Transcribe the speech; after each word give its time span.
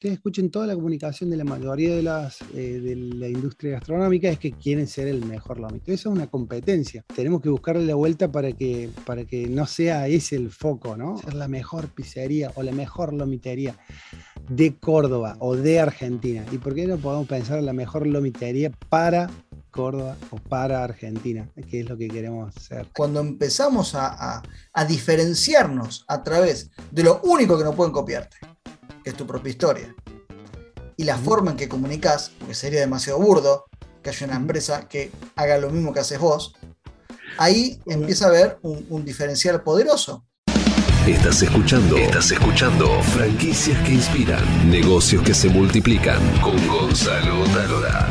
ustedes 0.00 0.14
escuchen 0.14 0.50
toda 0.50 0.66
la 0.66 0.74
comunicación 0.74 1.28
de 1.28 1.36
la 1.36 1.44
mayoría 1.44 1.94
de, 1.94 2.02
las, 2.02 2.38
eh, 2.54 2.80
de 2.82 2.96
la 2.96 3.28
industria 3.28 3.72
gastronómica 3.72 4.30
es 4.30 4.38
que 4.38 4.52
quieren 4.52 4.86
ser 4.86 5.08
el 5.08 5.26
mejor 5.26 5.60
lomito. 5.60 5.92
Eso 5.92 6.08
es 6.08 6.16
una 6.16 6.26
competencia. 6.26 7.04
Tenemos 7.14 7.42
que 7.42 7.50
buscarle 7.50 7.84
la 7.84 7.96
vuelta 7.96 8.32
para 8.32 8.50
que, 8.52 8.88
para 9.04 9.26
que 9.26 9.46
no 9.46 9.66
sea 9.66 10.08
ese 10.08 10.36
el 10.36 10.50
foco, 10.50 10.96
¿no? 10.96 11.18
Ser 11.18 11.34
la 11.34 11.48
mejor 11.48 11.90
pizzería 11.90 12.50
o 12.54 12.62
la 12.62 12.72
mejor 12.72 13.12
lomitería 13.12 13.76
de 14.48 14.74
Córdoba 14.78 15.36
o 15.38 15.54
de 15.54 15.80
Argentina. 15.80 16.46
¿Y 16.50 16.56
por 16.56 16.74
qué 16.74 16.86
no 16.86 16.96
podemos 16.96 17.28
pensar 17.28 17.58
en 17.58 17.66
la 17.66 17.74
mejor 17.74 18.06
lomitería 18.06 18.70
para 18.88 19.28
Córdoba 19.70 20.16
o 20.30 20.36
para 20.36 20.82
Argentina, 20.82 21.46
que 21.68 21.80
es 21.80 21.88
lo 21.88 21.98
que 21.98 22.08
queremos 22.08 22.56
hacer. 22.56 22.86
Cuando 22.96 23.20
empezamos 23.20 23.94
a, 23.94 24.42
diferenciarnos 24.88 26.06
a 26.08 26.22
través 26.22 26.70
de 26.90 27.02
lo 27.02 27.20
único 27.22 27.58
que 27.58 27.64
no 27.64 27.74
pueden 27.74 27.92
copiarte, 27.92 28.38
que 29.02 29.10
es 29.10 29.16
tu 29.16 29.26
propia 29.26 29.50
historia, 29.50 29.94
y 30.96 31.04
la 31.04 31.16
forma 31.16 31.52
en 31.52 31.56
que 31.56 31.68
comunicas, 31.68 32.32
porque 32.38 32.54
sería 32.54 32.80
demasiado 32.80 33.18
burdo 33.18 33.64
que 34.02 34.10
haya 34.10 34.26
una 34.26 34.36
empresa 34.36 34.88
que 34.88 35.10
haga 35.36 35.58
lo 35.58 35.70
mismo 35.70 35.92
que 35.92 36.00
haces 36.00 36.18
vos, 36.18 36.54
ahí 37.38 37.80
empieza 37.86 38.26
a 38.26 38.28
haber 38.28 38.58
un, 38.62 38.86
un 38.90 39.04
diferencial 39.04 39.62
poderoso. 39.62 40.24
Estás 41.06 41.42
escuchando. 41.42 41.96
Estás 41.96 42.30
escuchando. 42.30 43.02
Franquicias 43.02 43.82
que 43.86 43.94
inspiran. 43.94 44.70
Negocios 44.70 45.22
que 45.22 45.32
se 45.32 45.48
multiplican. 45.48 46.20
Con 46.40 46.68
Gonzalo 46.68 47.44
Talora. 47.54 48.08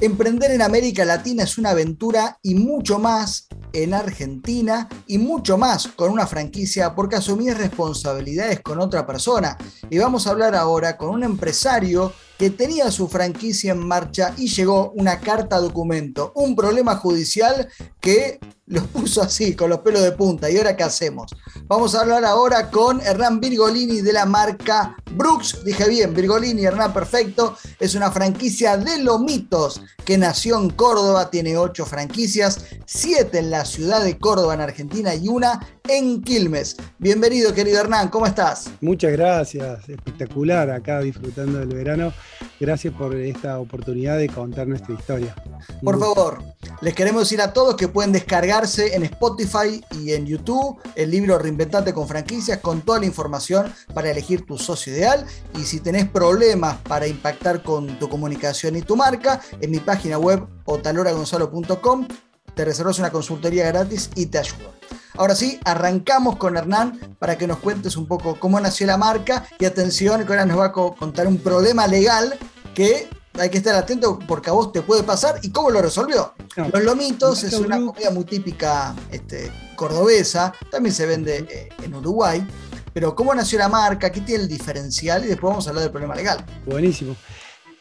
Emprender 0.00 0.52
en 0.52 0.62
América 0.62 1.04
Latina 1.04 1.42
es 1.42 1.58
una 1.58 1.70
aventura 1.70 2.38
y 2.40 2.54
mucho 2.54 3.00
más 3.00 3.48
en 3.72 3.94
Argentina 3.94 4.88
y 5.08 5.18
mucho 5.18 5.58
más 5.58 5.88
con 5.88 6.12
una 6.12 6.24
franquicia 6.24 6.94
porque 6.94 7.16
asumir 7.16 7.58
responsabilidades 7.58 8.60
con 8.60 8.78
otra 8.78 9.04
persona. 9.04 9.58
Y 9.90 9.98
vamos 9.98 10.26
a 10.26 10.30
hablar 10.30 10.54
ahora 10.54 10.96
con 10.96 11.08
un 11.08 11.24
empresario 11.24 12.12
que 12.38 12.50
tenía 12.50 12.90
su 12.90 13.08
franquicia 13.08 13.72
en 13.72 13.86
marcha 13.86 14.32
y 14.36 14.48
llegó 14.48 14.92
una 14.92 15.20
carta 15.20 15.58
documento, 15.58 16.32
un 16.36 16.54
problema 16.54 16.96
judicial 16.96 17.68
que 18.00 18.38
los 18.68 18.86
puso 18.88 19.22
así, 19.22 19.54
con 19.54 19.70
los 19.70 19.80
pelos 19.80 20.02
de 20.02 20.12
punta. 20.12 20.50
¿Y 20.50 20.56
ahora 20.56 20.76
qué 20.76 20.84
hacemos? 20.84 21.30
Vamos 21.66 21.94
a 21.94 22.00
hablar 22.00 22.24
ahora 22.24 22.70
con 22.70 23.00
Hernán 23.00 23.40
Virgolini 23.40 24.00
de 24.00 24.12
la 24.12 24.26
marca 24.26 24.96
Brooks. 25.12 25.64
Dije 25.64 25.88
bien, 25.88 26.14
Virgolini, 26.14 26.64
Hernán, 26.64 26.92
perfecto. 26.92 27.56
Es 27.80 27.94
una 27.94 28.10
franquicia 28.10 28.76
de 28.76 28.98
Lomitos 28.98 29.80
que 30.04 30.18
nació 30.18 30.58
en 30.58 30.70
Córdoba, 30.70 31.30
tiene 31.30 31.56
ocho 31.56 31.84
franquicias, 31.86 32.64
siete 32.86 33.38
en 33.38 33.50
la 33.50 33.64
ciudad 33.64 34.04
de 34.04 34.18
Córdoba, 34.18 34.54
en 34.54 34.60
Argentina, 34.60 35.14
y 35.14 35.28
una 35.28 35.60
en 35.88 36.22
Quilmes. 36.22 36.76
Bienvenido, 36.98 37.54
querido 37.54 37.80
Hernán, 37.80 38.08
¿cómo 38.08 38.26
estás? 38.26 38.70
Muchas 38.80 39.12
gracias, 39.12 39.88
espectacular 39.88 40.70
acá 40.70 41.00
disfrutando 41.00 41.58
del 41.58 41.68
verano. 41.68 42.12
Gracias 42.60 42.92
por 42.94 43.14
esta 43.16 43.58
oportunidad 43.58 44.18
de 44.18 44.28
contar 44.28 44.66
nuestra 44.66 44.94
historia. 44.94 45.34
Por 45.82 45.98
favor, 45.98 46.42
les 46.80 46.94
queremos 46.94 47.22
decir 47.22 47.40
a 47.40 47.52
todos 47.52 47.76
que 47.76 47.88
pueden 47.88 48.12
descargarse 48.12 48.94
en 48.94 49.04
Spotify 49.04 49.82
y 49.92 50.12
en 50.12 50.26
YouTube 50.26 50.78
el 50.94 51.10
libro 51.10 51.38
Reinventate 51.38 51.94
con 51.94 52.06
franquicias 52.06 52.58
con 52.58 52.82
toda 52.82 53.00
la 53.00 53.06
información 53.06 53.72
para 53.94 54.10
elegir 54.10 54.44
tu 54.44 54.58
socio 54.58 54.92
ideal. 54.92 55.24
Y 55.58 55.62
si 55.62 55.80
tenés 55.80 56.08
problemas 56.08 56.76
para 56.78 57.06
impactar 57.06 57.62
con 57.62 57.98
tu 57.98 58.08
comunicación 58.08 58.76
y 58.76 58.82
tu 58.82 58.96
marca, 58.96 59.40
en 59.60 59.70
mi 59.70 59.78
página 59.78 60.18
web 60.18 60.46
otaloragonzalo.com 60.64 62.08
te 62.54 62.64
reservas 62.64 62.98
una 62.98 63.10
consultoría 63.10 63.68
gratis 63.68 64.10
y 64.16 64.26
te 64.26 64.38
ayudo. 64.38 64.77
Ahora 65.18 65.34
sí, 65.34 65.58
arrancamos 65.64 66.36
con 66.36 66.56
Hernán 66.56 67.16
para 67.18 67.36
que 67.36 67.48
nos 67.48 67.58
cuentes 67.58 67.96
un 67.96 68.06
poco 68.06 68.38
cómo 68.38 68.60
nació 68.60 68.86
la 68.86 68.96
marca 68.96 69.44
y 69.58 69.64
atención 69.64 70.24
que 70.24 70.32
ahora 70.32 70.46
nos 70.46 70.60
va 70.60 70.66
a 70.66 70.72
contar 70.72 71.26
un 71.26 71.38
problema 71.38 71.88
legal 71.88 72.38
que 72.72 73.10
hay 73.36 73.50
que 73.50 73.58
estar 73.58 73.74
atento 73.74 74.20
porque 74.28 74.50
a 74.50 74.52
vos 74.52 74.70
te 74.70 74.80
puede 74.80 75.02
pasar 75.02 75.40
y 75.42 75.50
cómo 75.50 75.70
lo 75.70 75.82
resolvió. 75.82 76.34
Los 76.72 76.84
lomitos 76.84 77.42
es 77.42 77.54
una 77.54 77.84
comida 77.84 78.12
muy 78.12 78.24
típica 78.26 78.94
este, 79.10 79.50
cordobesa, 79.74 80.52
también 80.70 80.94
se 80.94 81.04
vende 81.04 81.38
eh, 81.50 81.68
en 81.82 81.96
Uruguay, 81.96 82.46
pero 82.94 83.16
cómo 83.16 83.34
nació 83.34 83.58
la 83.58 83.68
marca, 83.68 84.12
qué 84.12 84.20
tiene 84.20 84.44
el 84.44 84.48
diferencial 84.48 85.24
y 85.24 85.28
después 85.28 85.50
vamos 85.50 85.66
a 85.66 85.70
hablar 85.70 85.82
del 85.82 85.90
problema 85.90 86.14
legal. 86.14 86.46
Buenísimo 86.64 87.16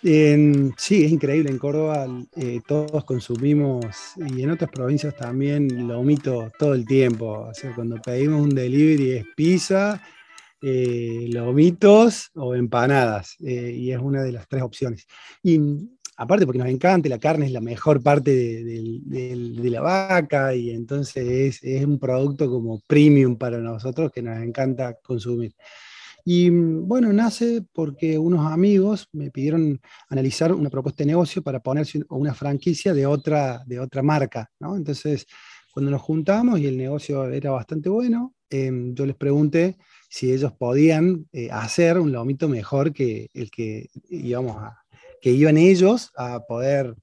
sí, 0.01 1.05
es 1.05 1.11
increíble. 1.11 1.49
En 1.49 1.57
Córdoba 1.57 2.07
eh, 2.35 2.61
todos 2.67 3.03
consumimos 3.03 3.85
y 4.15 4.43
en 4.43 4.51
otras 4.51 4.69
provincias 4.71 5.15
también 5.15 5.87
lo 5.87 5.99
omito 5.99 6.51
todo 6.57 6.73
el 6.73 6.85
tiempo. 6.85 7.47
O 7.49 7.53
sea, 7.53 7.73
cuando 7.73 8.01
pedimos 8.01 8.41
un 8.41 8.49
delivery 8.49 9.11
es 9.11 9.25
pizza, 9.35 10.01
eh, 10.61 11.27
lomitos 11.31 12.31
o 12.35 12.55
empanadas. 12.55 13.35
Eh, 13.43 13.71
y 13.75 13.91
es 13.91 13.99
una 13.99 14.23
de 14.23 14.31
las 14.31 14.47
tres 14.47 14.63
opciones. 14.63 15.07
Y 15.43 15.59
aparte 16.17 16.45
porque 16.45 16.59
nos 16.59 16.69
encanta, 16.69 17.09
la 17.09 17.19
carne 17.19 17.45
es 17.45 17.51
la 17.51 17.61
mejor 17.61 18.01
parte 18.01 18.31
de, 18.31 19.69
la 19.69 19.81
vaca 19.81 20.55
y 20.55 20.71
entonces 20.71 21.59
es 21.61 21.85
un 21.85 21.99
producto 21.99 22.49
como 22.49 22.81
premium 22.87 23.37
para 23.37 23.59
nosotros 23.59 24.11
que 24.11 24.21
nos 24.21 24.41
encanta 24.41 24.97
consumir. 25.03 25.53
Y 26.29 26.49
bueno, 26.49 27.13
nace 27.13 27.63
porque 27.71 28.17
unos 28.17 28.51
amigos 28.51 29.07
me 29.13 29.31
pidieron 29.31 29.79
analizar 30.09 30.51
una 30.51 30.69
propuesta 30.69 31.03
de 31.05 31.07
negocio 31.07 31.41
para 31.41 31.61
ponerse 31.61 32.01
una 32.09 32.33
franquicia 32.33 32.93
de 32.93 33.05
otra, 33.05 33.63
de 33.65 33.79
otra 33.79 34.03
marca. 34.03 34.51
Entonces, 34.59 35.25
cuando 35.73 35.89
nos 35.89 36.01
juntamos 36.01 36.59
y 36.59 36.67
el 36.67 36.75
negocio 36.75 37.29
era 37.29 37.51
bastante 37.51 37.87
bueno, 37.87 38.33
em, 38.49 38.93
yo 38.93 39.05
les 39.05 39.15
pregunté 39.15 39.77
si 40.09 40.33
ellos 40.33 40.51
podían 40.51 41.25
eh, 41.31 41.47
hacer 41.49 41.97
un 41.97 42.11
lomito 42.11 42.49
mejor 42.49 42.91
que 42.91 43.29
el 43.33 43.49
que 43.49 43.87
íbamos 44.09 44.57
a, 44.57 44.83
que 45.21 45.31
iban 45.31 45.55
ellos 45.55 46.11
a 46.17 46.41
poder 46.45 46.93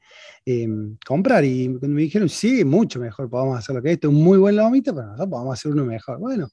em, 0.45 0.99
comprar. 1.06 1.47
Y 1.47 1.71
me 1.71 2.03
dijeron, 2.03 2.29
sí, 2.29 2.62
mucho 2.62 3.01
mejor, 3.01 3.31
podemos 3.31 3.59
hacer 3.59 3.75
lo 3.75 3.81
que 3.81 3.93
esto, 3.93 4.11
un 4.11 4.23
muy 4.23 4.37
buen 4.37 4.56
lomito, 4.56 4.95
pero 4.95 5.06
nosotros 5.06 5.31
podemos 5.31 5.59
hacer 5.59 5.73
uno 5.73 5.87
mejor. 5.87 6.19
Bueno, 6.19 6.51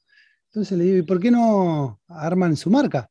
entonces 0.52 0.78
le 0.78 0.84
digo, 0.84 0.98
¿y 0.98 1.02
por 1.04 1.18
qué 1.18 1.32
no 1.32 2.02
arman 2.10 2.58
su 2.58 2.70
marca? 2.70 3.10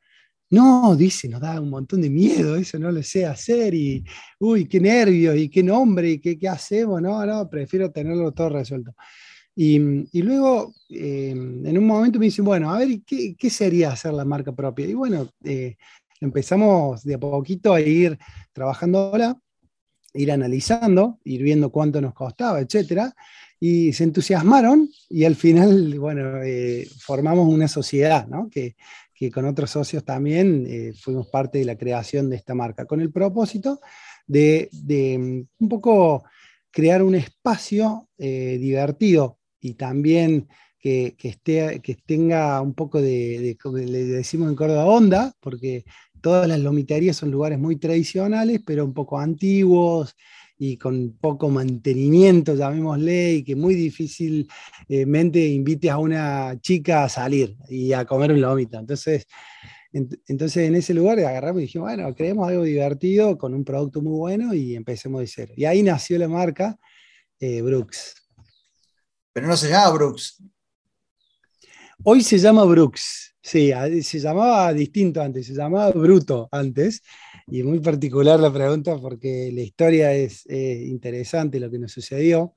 No, 0.51 0.95
dice, 0.95 1.27
nos 1.27 1.41
da 1.41 1.59
un 1.59 1.71
montón 1.71 2.03
de 2.03 2.11
miedo, 2.11 2.55
eso 2.56 2.78
no 2.78 2.93
lo 2.93 3.03
sé 3.03 3.25
hacer 3.25 3.73
y, 3.73 4.05
uy, 4.39 4.67
qué 4.67 4.78
nervios 4.78 5.37
y 5.39 5.49
qué 5.49 5.62
nombre 5.62 6.11
y 6.11 6.19
qué, 6.21 6.39
qué 6.39 6.49
hacemos, 6.49 7.01
no, 7.01 7.25
no, 7.25 7.49
prefiero 7.49 7.91
tenerlo 7.91 8.33
todo 8.33 8.51
resuelto. 8.51 8.93
Y, 9.56 9.78
luego, 10.21 10.75
eh, 10.91 11.31
en 11.31 11.78
un 11.78 11.87
momento 11.87 12.19
me 12.19 12.27
dicen, 12.27 12.45
bueno, 12.45 12.71
a 12.71 12.78
ver, 12.78 13.01
¿qué, 13.06 13.34
qué 13.39 13.49
sería 13.49 13.93
hacer 13.93 14.12
la 14.12 14.27
marca 14.27 14.53
propia? 14.53 14.87
Y 14.87 14.95
bueno, 14.95 15.31
eh, 15.43 15.77
empezamos 16.21 17.03
de 17.05 17.15
a 17.15 17.19
poquito 17.19 17.72
a 17.72 17.81
ir 17.81 18.19
trabajando 18.53 18.99
ahora, 18.99 19.41
ir 20.12 20.31
analizando, 20.31 21.19
ir 21.25 21.43
viendo 21.43 21.71
cuánto 21.71 22.03
nos 22.03 22.12
costaba, 22.12 22.61
etcétera 22.61 23.15
y 23.60 23.93
se 23.93 24.04
entusiasmaron 24.04 24.88
y 25.10 25.25
al 25.25 25.37
final, 25.37 25.98
bueno, 25.98 26.43
eh, 26.43 26.88
formamos 26.98 27.47
una 27.47 27.69
sociedad, 27.69 28.26
¿no? 28.26 28.48
Que, 28.48 28.75
que, 29.15 29.31
con 29.31 29.44
otros 29.44 29.71
socios 29.71 30.03
también 30.03 30.66
eh, 30.66 30.94
fuimos 30.98 31.28
parte 31.28 31.59
de 31.59 31.66
la 31.66 31.76
creación 31.76 32.31
de 32.31 32.37
esta 32.37 32.54
marca, 32.54 32.87
con 32.87 33.03
el 33.03 33.12
propósito 33.12 33.81
de, 34.26 34.71
de 34.72 35.19
mm, 35.19 35.62
un 35.65 35.69
poco 35.69 36.25
crear 36.71 37.03
un 37.03 37.15
espacio 37.15 38.09
eh, 38.16 38.56
divertido 38.59 39.38
y 39.60 39.75
también 39.75 40.48
que, 40.78 41.15
que, 41.19 41.28
esté, 41.28 41.81
que 41.82 41.97
tenga 41.97 42.62
un 42.62 42.72
poco 42.72 43.03
de, 43.03 43.59
de, 43.62 43.87
le 43.87 44.04
decimos 44.04 44.48
en 44.48 44.56
Córdoba, 44.56 44.87
onda, 44.87 45.34
porque 45.41 45.84
todas 46.22 46.48
las 46.48 46.60
lomiterías 46.60 47.16
son 47.16 47.31
lugares 47.31 47.59
muy 47.59 47.77
tradicionales, 47.77 48.62
pero 48.65 48.87
un 48.87 48.94
poco 48.94 49.19
antiguos, 49.19 50.16
y 50.62 50.76
con 50.76 51.16
poco 51.19 51.48
mantenimiento, 51.48 52.54
llamémosle, 52.54 53.32
y 53.37 53.44
que 53.44 53.56
muy 53.56 53.75
difícilmente 53.75 55.43
invite 55.48 55.88
a 55.88 55.97
una 55.97 56.60
chica 56.60 57.04
a 57.04 57.09
salir 57.09 57.56
y 57.71 57.94
a 57.94 58.04
comer 58.04 58.32
un 58.32 58.43
lomito. 58.43 58.78
Entonces, 58.78 59.26
entonces 59.91 60.68
en 60.68 60.74
ese 60.74 60.92
lugar 60.92 61.18
agarramos 61.18 61.62
y 61.62 61.65
dijimos, 61.65 61.89
bueno, 61.89 62.15
creemos 62.15 62.47
algo 62.47 62.65
divertido 62.65 63.39
con 63.39 63.54
un 63.54 63.65
producto 63.65 64.03
muy 64.03 64.18
bueno 64.18 64.53
y 64.53 64.77
empecemos 64.77 65.22
de 65.22 65.28
cero. 65.28 65.54
Y 65.57 65.65
ahí 65.65 65.83
nació 65.83 66.18
la 66.18 66.28
marca 66.28 66.78
eh, 67.41 67.62
Brooks. 67.62 68.16
Pero 69.33 69.47
no 69.47 69.57
se 69.57 69.71
llama 69.71 69.91
Brooks. 69.95 70.42
Hoy 72.04 72.21
se 72.21 72.36
llama 72.36 72.65
Brooks. 72.65 73.30
Sí, 73.42 73.72
se 74.03 74.18
llamaba 74.18 74.74
distinto 74.74 75.22
antes, 75.22 75.47
se 75.47 75.54
llamaba 75.54 75.91
Bruto 75.92 76.51
antes, 76.53 77.03
y 77.50 77.62
muy 77.62 77.80
particular 77.80 78.41
la 78.41 78.52
pregunta 78.52 78.97
porque 78.98 79.50
la 79.52 79.60
historia 79.60 80.12
es 80.14 80.47
interesante 80.48 81.60
lo 81.60 81.70
que 81.70 81.78
nos 81.78 81.92
sucedió. 81.92 82.54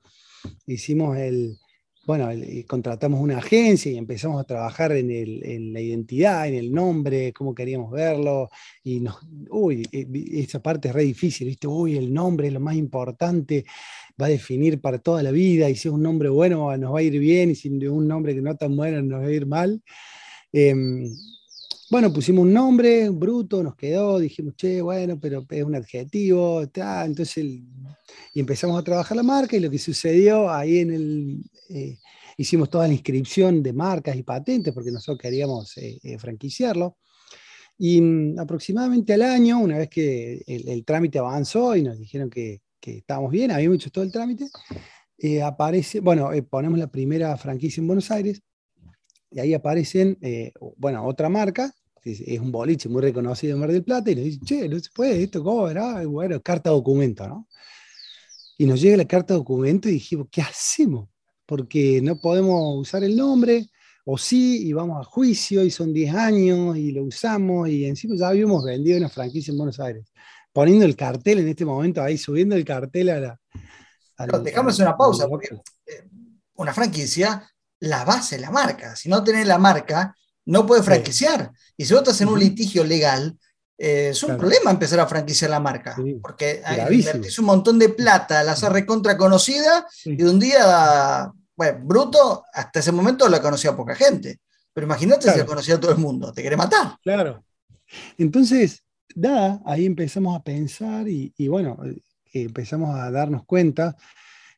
Hicimos 0.66 1.16
el, 1.18 1.58
bueno, 2.06 2.28
contratamos 2.66 3.20
una 3.20 3.38
agencia 3.38 3.90
y 3.90 3.96
empezamos 3.96 4.40
a 4.40 4.44
trabajar 4.44 4.92
en, 4.92 5.72
la 5.72 5.80
identidad, 5.80 6.46
en 6.46 6.54
el 6.54 6.70
nombre, 6.70 7.32
cómo 7.32 7.54
queríamos 7.54 7.90
verlo. 7.90 8.50
Y 8.82 9.00
nos, 9.00 9.16
uy, 9.50 9.86
e, 9.90 10.06
esa 10.40 10.60
parte 10.60 10.88
es 10.88 10.94
re 10.94 11.04
difícil, 11.04 11.48
¿viste? 11.48 11.66
Uy, 11.66 11.96
el 11.96 12.12
nombre 12.12 12.48
es 12.48 12.52
lo 12.52 12.60
más 12.60 12.76
importante, 12.76 13.64
va 14.20 14.26
a 14.26 14.28
definir 14.28 14.80
para 14.80 14.98
toda 14.98 15.22
la 15.22 15.30
vida. 15.30 15.70
Y 15.70 15.76
si 15.76 15.88
es 15.88 15.94
un 15.94 16.02
nombre 16.02 16.28
bueno, 16.28 16.76
nos 16.76 16.94
va 16.94 16.98
a 16.98 17.02
ir 17.02 17.18
bien, 17.18 17.50
y 17.50 17.54
si 17.54 17.68
es 17.68 17.90
un 17.90 18.06
nombre 18.06 18.34
que 18.34 18.42
no 18.42 18.54
tan 18.56 18.76
bueno, 18.76 19.00
nos 19.02 19.22
va 19.22 19.26
a 19.26 19.32
ir 19.32 19.46
mal. 19.46 19.82
Em, 20.52 21.10
bueno, 21.94 22.12
pusimos 22.12 22.42
un 22.42 22.52
nombre, 22.52 23.08
bruto, 23.08 23.62
nos 23.62 23.76
quedó, 23.76 24.18
dijimos, 24.18 24.56
che, 24.56 24.82
bueno, 24.82 25.16
pero 25.20 25.46
es 25.48 25.62
un 25.62 25.76
adjetivo, 25.76 26.60
entonces 26.60 27.36
y 27.36 28.40
empezamos 28.40 28.80
a 28.80 28.82
trabajar 28.82 29.16
la 29.16 29.22
marca 29.22 29.56
y 29.56 29.60
lo 29.60 29.70
que 29.70 29.78
sucedió 29.78 30.50
ahí 30.50 30.80
en 30.80 30.92
el, 30.92 31.44
eh, 31.68 31.98
hicimos 32.36 32.68
toda 32.68 32.88
la 32.88 32.94
inscripción 32.94 33.62
de 33.62 33.72
marcas 33.72 34.16
y 34.16 34.24
patentes 34.24 34.74
porque 34.74 34.90
nosotros 34.90 35.22
queríamos 35.22 35.76
eh, 35.76 36.00
eh, 36.02 36.18
franquiciarlo. 36.18 36.96
Y 37.78 38.00
mm, 38.00 38.40
aproximadamente 38.40 39.14
al 39.14 39.22
año, 39.22 39.60
una 39.60 39.78
vez 39.78 39.88
que 39.88 40.42
el, 40.48 40.84
trámite 40.84 41.20
avanzó 41.20 41.76
y 41.76 41.84
nos 41.84 41.96
dijeron 41.96 42.28
que, 42.28 42.60
que, 42.80 42.98
estábamos 42.98 43.30
bien, 43.30 43.52
habíamos 43.52 43.76
hecho 43.76 43.92
todo 43.92 44.02
el 44.02 44.10
trámite, 44.10 44.48
aparece, 45.44 46.00
bueno, 46.00 46.30
ponemos 46.50 46.76
la 46.76 46.88
primera 46.88 47.36
franquicia 47.36 47.80
en 47.80 47.86
Buenos 47.86 48.10
Aires 48.10 48.42
y 49.30 49.38
ahí 49.38 49.54
aparecen, 49.54 50.18
bueno, 50.76 51.06
otra 51.06 51.28
marca 51.28 51.72
es 52.04 52.40
un 52.40 52.52
boliche 52.52 52.88
muy 52.88 53.02
reconocido 53.02 53.54
en 53.54 53.60
Mar 53.60 53.72
del 53.72 53.82
Plata, 53.82 54.10
y 54.10 54.14
nos 54.14 54.24
dice, 54.24 54.40
che, 54.44 54.68
no 54.68 54.78
se 54.78 54.90
puede, 54.94 55.22
esto 55.22 55.42
cómo 55.42 55.68
era, 55.68 56.04
bueno, 56.06 56.40
carta 56.42 56.70
documento, 56.70 57.26
¿no? 57.26 57.48
Y 58.58 58.66
nos 58.66 58.80
llega 58.80 58.96
la 58.96 59.06
carta 59.06 59.34
documento 59.34 59.88
y 59.88 59.92
dijimos, 59.92 60.28
¿qué 60.30 60.42
hacemos? 60.42 61.08
Porque 61.46 62.00
no 62.02 62.16
podemos 62.20 62.76
usar 62.76 63.02
el 63.04 63.16
nombre, 63.16 63.66
o 64.04 64.18
sí, 64.18 64.68
y 64.68 64.72
vamos 64.72 65.00
a 65.00 65.04
juicio, 65.04 65.64
y 65.64 65.70
son 65.70 65.92
10 65.92 66.14
años, 66.14 66.76
y 66.76 66.92
lo 66.92 67.04
usamos, 67.04 67.68
y 67.68 67.86
encima 67.86 68.14
ya 68.16 68.28
habíamos 68.28 68.62
vendido 68.64 68.98
una 68.98 69.08
franquicia 69.08 69.50
en 69.50 69.58
Buenos 69.58 69.80
Aires, 69.80 70.04
poniendo 70.52 70.84
el 70.84 70.94
cartel 70.94 71.38
en 71.38 71.48
este 71.48 71.64
momento 71.64 72.02
ahí, 72.02 72.18
subiendo 72.18 72.54
el 72.54 72.64
cartel 72.64 73.08
a 73.08 73.20
la... 73.20 74.38
dejamos 74.42 74.78
una 74.78 74.96
pausa, 74.96 75.26
porque 75.26 75.48
eh, 75.86 76.08
una 76.56 76.72
franquicia, 76.74 77.50
la 77.80 78.04
base 78.04 78.36
es 78.36 78.42
la 78.42 78.50
marca. 78.50 78.94
Si 78.94 79.08
no 79.08 79.24
tenés 79.24 79.46
la 79.46 79.58
marca, 79.58 80.14
no 80.46 80.66
puede 80.66 80.82
franquiciar. 80.82 81.52
Y 81.76 81.84
si 81.84 81.94
vos 81.94 82.02
estás 82.02 82.20
en 82.20 82.28
un 82.28 82.38
litigio 82.38 82.84
legal, 82.84 83.36
eh, 83.76 84.10
es 84.10 84.22
un 84.22 84.36
problema 84.36 84.70
empezar 84.70 85.00
a 85.00 85.06
franquiciar 85.06 85.50
la 85.50 85.60
marca, 85.60 85.96
porque 86.22 86.62
invertís 86.90 87.38
un 87.38 87.46
montón 87.46 87.78
de 87.78 87.88
plata, 87.88 88.44
la 88.44 88.52
haces 88.52 88.70
recontra 88.70 89.16
conocida 89.16 89.86
y 90.04 90.16
de 90.16 90.28
un 90.28 90.38
día, 90.38 91.32
bueno, 91.56 91.80
Bruto, 91.82 92.44
hasta 92.52 92.80
ese 92.80 92.92
momento 92.92 93.28
la 93.28 93.42
conocía 93.42 93.76
poca 93.76 93.96
gente, 93.96 94.40
pero 94.72 94.86
imagínate 94.86 95.30
si 95.30 95.38
la 95.38 95.46
conocía 95.46 95.80
todo 95.80 95.90
el 95.90 95.98
mundo, 95.98 96.32
te 96.32 96.40
quiere 96.40 96.56
matar. 96.56 96.96
Claro. 97.02 97.44
Entonces, 98.16 98.84
da, 99.14 99.60
ahí 99.66 99.86
empezamos 99.86 100.36
a 100.36 100.42
pensar 100.42 101.08
y, 101.08 101.48
bueno, 101.48 101.78
eh, 101.84 102.00
empezamos 102.32 102.96
a 102.96 103.10
darnos 103.10 103.44
cuenta 103.44 103.96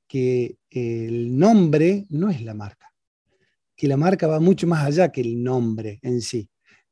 que 0.06 0.58
el 0.70 1.38
nombre 1.38 2.04
no 2.10 2.30
es 2.30 2.42
la 2.42 2.54
marca 2.54 2.86
que 3.76 3.88
la 3.88 3.96
marca 3.96 4.26
va 4.26 4.40
mucho 4.40 4.67
más 4.67 4.84
allá 4.87 5.12
que 5.12 5.20
el 5.20 5.43
nombre 5.43 5.99
en 6.02 6.20
sí. 6.20 6.49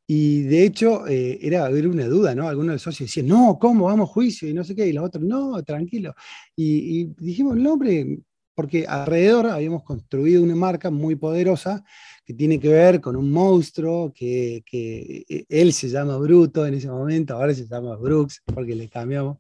Y 0.07 0.43
de 0.43 0.65
hecho, 0.65 1.07
eh, 1.07 1.39
era, 1.41 1.69
una 1.71 2.07
duda, 2.07 2.35
¿no? 2.35 2.47
Algunos 2.47 2.69
de 2.69 2.75
los 2.75 2.83
socios 2.83 3.09
decían, 3.09 3.27
no, 3.27 3.59
¿cómo? 3.59 3.87
Vamos 3.87 4.11
a 4.11 4.13
juicio 4.13 4.49
y 4.49 4.53
no 4.53 4.63
sé 4.63 4.75
qué. 4.75 4.87
Y 4.87 4.93
los 4.93 5.05
otros, 5.05 5.25
no, 5.25 5.63
tranquilo. 5.63 6.15
Y, 6.55 7.07
dijimos 7.17 7.57
el 7.57 7.63
nombre 7.63 8.19
porque 8.55 8.87
alrededor 8.87 9.47
habíamos 9.47 9.83
construido 9.83 10.43
una 10.43 10.55
marca 10.55 10.91
muy 10.91 11.17
poderosa 11.17 11.85
que 12.25 12.35
tiene 12.35 12.61
que 12.61 12.69
ver 12.69 13.01
con 13.01 13.17
un 13.17 13.31
monstruo 13.33 14.13
que, 14.13 14.63
eh, 14.71 15.45
él 15.49 15.73
se 15.73 15.89
llama 15.89 16.17
Bruto 16.19 16.67
en 16.67 16.75
ese 16.75 16.89
momento, 16.89 17.35
ahora 17.35 17.53
se 17.55 17.67
llama 17.67 17.97
Brooks 17.97 18.43
porque 18.45 18.75
le 18.75 18.89
cambiamos. 18.89 19.39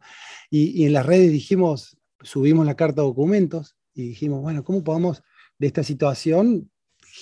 Y, 0.50 0.82
y 0.82 0.86
en 0.86 0.94
las 0.94 1.06
redes 1.06 1.30
dijimos, 1.30 1.96
subimos 2.22 2.66
la 2.66 2.74
carta 2.74 3.02
de 3.02 3.08
documentos 3.08 3.76
y 3.94 4.08
dijimos, 4.08 4.42
bueno, 4.42 4.64
¿cómo 4.64 4.82
podemos 4.82 5.22
de 5.58 5.66
esta 5.68 5.84
situación 5.84 6.70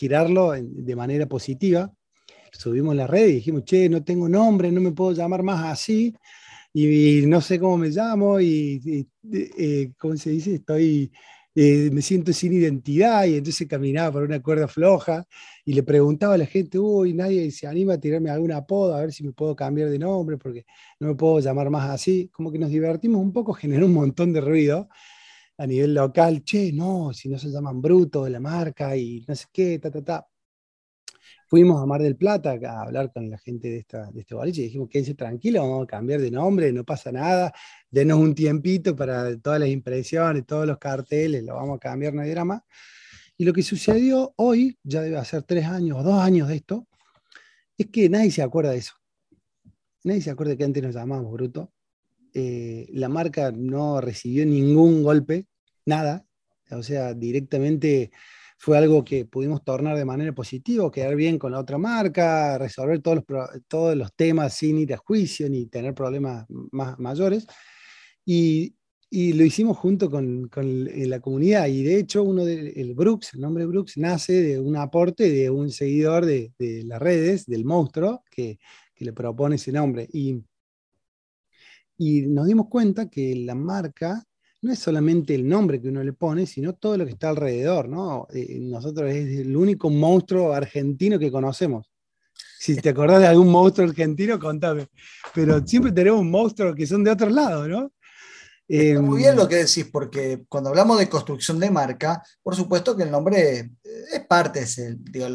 girarlo 0.03 0.51
de 0.51 0.97
manera 0.97 1.27
positiva. 1.27 1.93
Subimos 2.51 2.97
la 2.97 3.07
red 3.07 3.29
y 3.29 3.35
dijimos, 3.35 3.65
che, 3.65 3.89
no 3.89 4.03
tengo 4.03 4.29
nombre, 4.29 4.73
no 4.73 4.81
me 4.81 4.91
puedo 4.91 5.13
llamar 5.13 5.45
más 5.45 5.65
así, 5.73 6.13
y, 6.75 7.25
no 7.27 7.41
sé 7.41 7.61
cómo 7.61 7.77
me 7.79 7.89
llamo, 7.89 8.41
y, 8.41 9.07
eh, 9.33 9.93
¿cómo 9.97 10.17
se 10.17 10.31
dice? 10.31 10.57
Estoy, 10.57 11.13
eh, 11.55 11.89
me 11.93 12.03
siento 12.03 12.33
sin 12.33 12.53
identidad, 12.53 13.27
y 13.27 13.37
entonces 13.37 13.69
caminaba 13.69 14.11
por 14.11 14.25
una 14.25 14.43
cuerda 14.43 14.67
floja, 14.67 15.25
y 15.65 15.73
le 15.73 15.85
preguntaba 15.85 16.35
a 16.35 16.39
la 16.39 16.47
gente, 16.47 16.81
uy, 16.81 17.15
nadie 17.15 17.49
se 17.53 17.69
anima 17.69 17.95
a 17.95 18.01
tirarme 18.01 18.31
algún 18.31 18.53
apodo, 18.53 18.97
a 18.97 19.03
ver 19.03 19.13
si 19.13 19.23
me 19.23 19.33
puedo 19.33 19.55
cambiar 19.55 19.89
de 19.89 20.01
nombre, 20.01 20.37
porque 20.37 20.65
no 20.99 21.09
me 21.09 21.15
puedo 21.15 21.39
llamar 21.39 21.71
más 21.71 21.89
así. 21.91 22.29
Como 22.33 22.51
que 22.51 22.59
nos 22.59 22.71
divertimos 22.71 23.21
un 23.21 23.33
poco, 23.33 23.53
generó 23.63 23.87
un 23.87 23.95
montón 23.95 24.33
de 24.33 24.41
ruido, 24.41 24.89
a 25.63 25.67
nivel 25.67 25.95
local, 25.95 26.43
che, 26.43 26.73
no, 26.73 27.13
si 27.13 27.29
no 27.29 27.39
se 27.39 27.49
llaman 27.49 27.81
Bruto 27.81 28.25
de 28.25 28.31
la 28.31 28.41
marca 28.41 28.97
y 28.97 29.25
no 29.29 29.35
sé 29.37 29.47
qué, 29.53 29.79
ta, 29.79 29.93
ta, 29.93 30.03
ta. 30.03 30.29
Fuimos 31.47 31.81
a 31.81 31.87
Mar 31.87 32.03
del 32.03 32.17
Plata 32.17 32.59
a 32.67 32.83
hablar 32.83 33.13
con 33.13 33.31
la 33.31 33.39
gente 33.39 33.69
de, 33.69 33.77
esta, 33.79 34.11
de 34.11 34.23
este 34.23 34.35
boliche 34.35 34.63
y 34.63 34.65
dijimos, 34.65 34.89
quédense 34.89 35.15
tranquilos, 35.15 35.63
vamos 35.63 35.85
a 35.85 35.87
cambiar 35.87 36.21
de 36.21 36.33
nombre, 36.33 36.73
no 36.73 36.83
pasa 36.83 37.13
nada, 37.13 37.53
denos 37.89 38.19
un 38.19 38.35
tiempito 38.35 38.97
para 38.97 39.39
todas 39.39 39.61
las 39.61 39.69
impresiones, 39.69 40.45
todos 40.47 40.67
los 40.67 40.79
carteles, 40.79 41.45
lo 41.45 41.55
vamos 41.55 41.77
a 41.77 41.79
cambiar, 41.79 42.13
no 42.13 42.23
hay 42.23 42.31
drama. 42.31 42.65
Y 43.37 43.45
lo 43.45 43.53
que 43.53 43.63
sucedió 43.63 44.35
hoy, 44.39 44.77
ya 44.83 45.01
debe 45.01 45.19
hacer 45.19 45.45
tres 45.45 45.67
años 45.67 45.99
o 45.99 46.03
dos 46.03 46.21
años 46.21 46.49
de 46.49 46.57
esto, 46.57 46.89
es 47.79 47.87
que 47.87 48.09
nadie 48.09 48.33
se 48.33 48.43
acuerda 48.43 48.73
de 48.73 48.79
eso. 48.79 48.95
Nadie 50.03 50.23
se 50.23 50.31
acuerda 50.31 50.57
que 50.57 50.65
antes 50.65 50.83
nos 50.83 50.95
llamábamos 50.95 51.33
Bruto. 51.33 51.73
Eh, 52.35 52.89
la 52.95 53.09
marca 53.09 53.53
no 53.53 54.01
recibió 54.01 54.45
ningún 54.45 55.05
golpe 55.05 55.47
nada, 55.87 56.25
o 56.71 56.83
sea, 56.83 57.15
directamente 57.15 58.11
fue 58.63 58.79
algo 58.79 59.05
que 59.05 59.25
pudimos 59.25 59.65
tornar 59.65 59.97
de 59.97 60.05
manera 60.05 60.33
positiva, 60.33 60.91
quedar 60.93 61.17
bien 61.17 61.37
con 61.37 61.51
la 61.51 61.59
otra 61.59 61.79
marca, 61.79 62.59
resolver 62.59 63.01
todos 63.03 63.25
los, 63.29 63.49
todos 63.67 63.97
los 63.97 64.15
temas 64.15 64.55
sin 64.55 64.79
ir 64.79 64.95
a 64.95 64.99
juicio 64.99 65.51
ni 65.51 65.67
tener 65.67 65.95
problemas 65.95 66.47
más 66.71 66.97
mayores. 66.99 67.47
Y, 68.25 68.77
y 69.11 69.33
lo 69.33 69.45
hicimos 69.45 69.77
junto 69.79 70.09
con, 70.09 70.49
con, 70.49 70.85
la 70.85 71.21
comunidad. 71.21 71.67
Y 71.67 71.83
de 71.83 71.99
hecho, 71.99 72.23
uno 72.23 72.45
de, 72.45 72.71
el 72.77 72.95
Brooks, 72.95 73.35
el 73.35 73.41
nombre 73.41 73.67
Brooks, 73.67 73.99
nace 73.99 74.41
de 74.41 74.61
un 74.61 74.77
aporte 74.77 75.29
de 75.29 75.51
un 75.51 75.71
seguidor 75.71 76.25
de, 76.25 76.53
de 76.59 76.85
las 76.85 77.01
redes, 77.03 77.47
del 77.47 77.65
monstruo, 77.65 78.23
que, 78.31 78.59
que, 78.95 79.05
le 79.05 79.13
propone 79.13 79.57
ese 79.57 79.73
nombre. 79.73 80.09
Y, 80.13 80.43
y 81.99 82.23
nos 82.29 82.47
dimos 82.47 82.69
cuenta 82.69 83.11
que 83.11 83.35
la 83.35 83.57
marca 83.57 84.25
no 84.63 84.73
es 84.73 84.79
solamente 84.79 85.35
el 85.35 85.47
nombre 85.47 85.81
que 85.81 85.89
uno 85.89 86.03
le 86.03 86.13
pone, 86.13 86.47
sino 86.47 86.75
todo 86.75 86.97
lo 86.97 87.05
que 87.05 87.13
está 87.13 87.29
alrededor, 87.31 87.89
¿no? 87.89 88.29
Eh, 88.33 88.59
nosotros 88.61 89.11
es 89.11 89.41
el 89.41 89.57
único 89.57 89.91
monstruo 89.91 90.53
argentino 90.53 91.19
que 91.19 91.33
conocemos. 91.33 91.91
Si 92.59 92.77
te 92.77 92.91
acordás 92.91 93.21
de 93.21 93.27
algún 93.27 93.51
monstruo 93.51 93.89
argentino, 93.89 94.39
contame. 94.39 94.87
Pero 95.35 95.67
siempre 95.67 95.91
tenemos 95.91 96.25
monstruos 96.25 96.77
que 96.77 96.87
son 96.87 97.03
de 97.03 97.11
otro 97.11 97.29
lado, 97.29 97.67
¿no? 97.67 97.93
Está 98.69 99.03
muy 99.03 99.19
bien 99.19 99.37
lo 99.37 99.49
que 99.49 99.57
decís, 99.57 99.89
porque 99.93 100.45
cuando 100.49 100.71
hablamos 100.71 100.99
de 100.99 101.09
construcción 101.09 101.59
de 101.59 101.71
marca, 101.71 102.23
por 102.41 102.55
supuesto 102.55 102.97
que 102.97 103.03
el 103.03 103.11
nombre 103.11 103.73
es 104.13 104.27
parte, 104.29 104.61
es 104.61 104.79
el, 104.79 105.03
digo, 105.03 105.27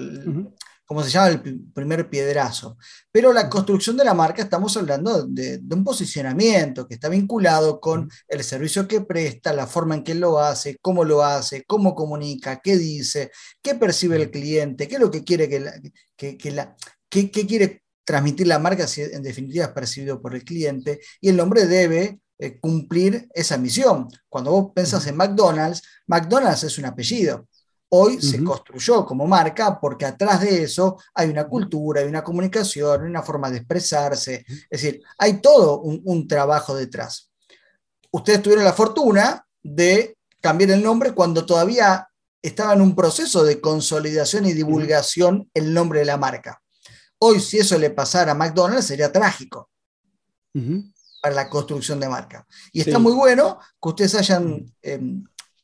como 0.87 1.03
se 1.03 1.09
llama 1.09 1.27
el 1.27 1.41
primer 1.73 2.09
piedrazo. 2.09 2.77
Pero 3.11 3.33
la 3.33 3.49
construcción 3.49 3.97
de 3.97 4.05
la 4.05 4.13
marca 4.13 4.41
estamos 4.41 4.75
hablando 4.77 5.27
de, 5.27 5.61
un 5.69 5.83
posicionamiento 5.83 6.87
que 6.87 6.93
está 6.93 7.09
vinculado 7.09 7.81
con 7.81 8.09
el 8.29 8.43
servicio 8.43 8.87
que 8.87 9.01
presta, 9.01 9.51
la 9.51 9.67
forma 9.67 9.95
en 9.95 10.03
que 10.03 10.15
lo 10.15 10.39
hace, 10.39 10.77
cómo 10.81 11.03
lo 11.03 11.23
hace, 11.23 11.65
cómo 11.65 11.93
comunica, 11.93 12.61
qué 12.63 12.77
dice, 12.77 13.31
qué 13.61 13.75
percibe 13.75 14.15
el 14.15 14.31
cliente, 14.31 14.87
qué 14.87 14.95
es 14.95 15.01
lo 15.01 15.11
que 15.11 15.25
quiere 15.25 15.49
que, 15.49 15.59
la, 15.59 15.73
que, 16.15 16.51
la, 16.51 16.73
qué, 17.09 17.29
quiere 17.29 17.83
transmitir 18.05 18.47
la 18.47 18.57
marca 18.57 18.87
si 18.87 19.01
en 19.01 19.21
definitiva 19.21 19.65
es 19.65 19.71
percibido 19.71 20.21
por 20.21 20.35
el 20.35 20.45
cliente 20.45 21.01
y 21.19 21.27
el 21.27 21.35
nombre 21.35 21.65
debe 21.67 22.21
eh, 22.39 22.59
cumplir 22.61 23.27
esa 23.33 23.57
misión. 23.57 24.07
Cuando 24.29 24.51
vos 24.51 24.71
pensás 24.73 25.05
en 25.07 25.17
McDonald's, 25.17 25.83
McDonald's 26.07 26.63
es 26.63 26.77
un 26.77 26.85
apellido 26.85 27.45
hoy 27.89 28.21
se 28.21 28.43
construyó 28.43 29.05
como 29.05 29.25
marca 29.27 29.79
porque 29.79 30.05
atrás 30.05 30.41
de 30.41 30.63
eso 30.63 30.97
hay 31.13 31.29
una 31.29 31.47
cultura, 31.47 32.01
hay 32.01 32.07
una 32.07 32.23
comunicación, 32.23 33.03
una 33.03 33.23
forma 33.23 33.49
de 33.49 33.57
expresarse. 33.57 34.45
Es 34.47 34.81
decir, 34.81 35.01
hay 35.17 35.41
todo 35.41 35.79
un, 35.79 36.27
trabajo 36.27 36.75
detrás. 36.75 37.31
Ustedes 38.11 38.41
tuvieron 38.41 38.65
la 38.65 38.73
fortuna 38.73 39.45
de 39.63 40.17
cambiar 40.41 40.71
el 40.71 40.83
nombre 40.83 41.13
cuando 41.13 41.45
todavía 41.45 42.07
estaba 42.41 42.73
en 42.73 42.81
un 42.81 42.95
proceso 42.95 43.43
de 43.43 43.61
consolidación 43.61 44.45
y 44.45 44.53
divulgación 44.53 45.49
el 45.53 45.73
nombre 45.73 45.99
de 45.99 46.05
la 46.05 46.17
marca. 46.17 46.61
Hoy, 47.19 47.39
si 47.39 47.57
eso 47.57 47.77
le 47.77 47.89
pasara 47.89 48.33
a 48.33 48.35
McDonald's, 48.35 48.85
sería 48.85 49.11
trágico 49.11 49.69
para 51.21 51.35
la 51.35 51.49
construcción 51.49 51.99
de 51.99 52.09
marca. 52.09 52.45
Y 52.71 52.81
está 52.81 52.99
muy 52.99 53.13
bueno 53.13 53.59
que 53.81 53.89
ustedes 53.89 54.15
hayan 54.15 54.65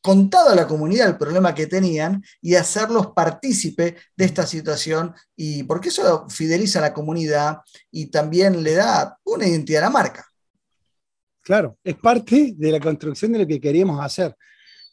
contado 0.04 0.50
a 0.50 0.54
la 0.54 0.68
comunidad 0.68 1.08
el 1.08 1.16
problema 1.16 1.54
que 1.54 1.66
tenían 1.66 2.22
y 2.42 2.56
hacerlos 2.56 3.06
partícipe 3.16 3.96
de 4.14 4.24
esta 4.26 4.46
situación, 4.46 5.14
y 5.34 5.62
porque 5.62 5.88
eso 5.88 6.28
fideliza 6.28 6.78
a 6.78 6.82
la 6.82 6.92
comunidad 6.92 7.60
y 7.90 8.10
también 8.10 8.62
le 8.62 8.74
da 8.74 9.18
una 9.24 9.48
identidad 9.48 9.82
a 9.82 9.86
la 9.86 9.90
marca. 9.90 10.26
Claro, 11.40 11.78
es 11.82 11.94
parte 11.96 12.52
de 12.54 12.70
la 12.70 12.80
construcción 12.80 13.32
de 13.32 13.38
lo 13.38 13.46
que 13.46 13.58
queríamos 13.58 13.98
hacer. 14.04 14.36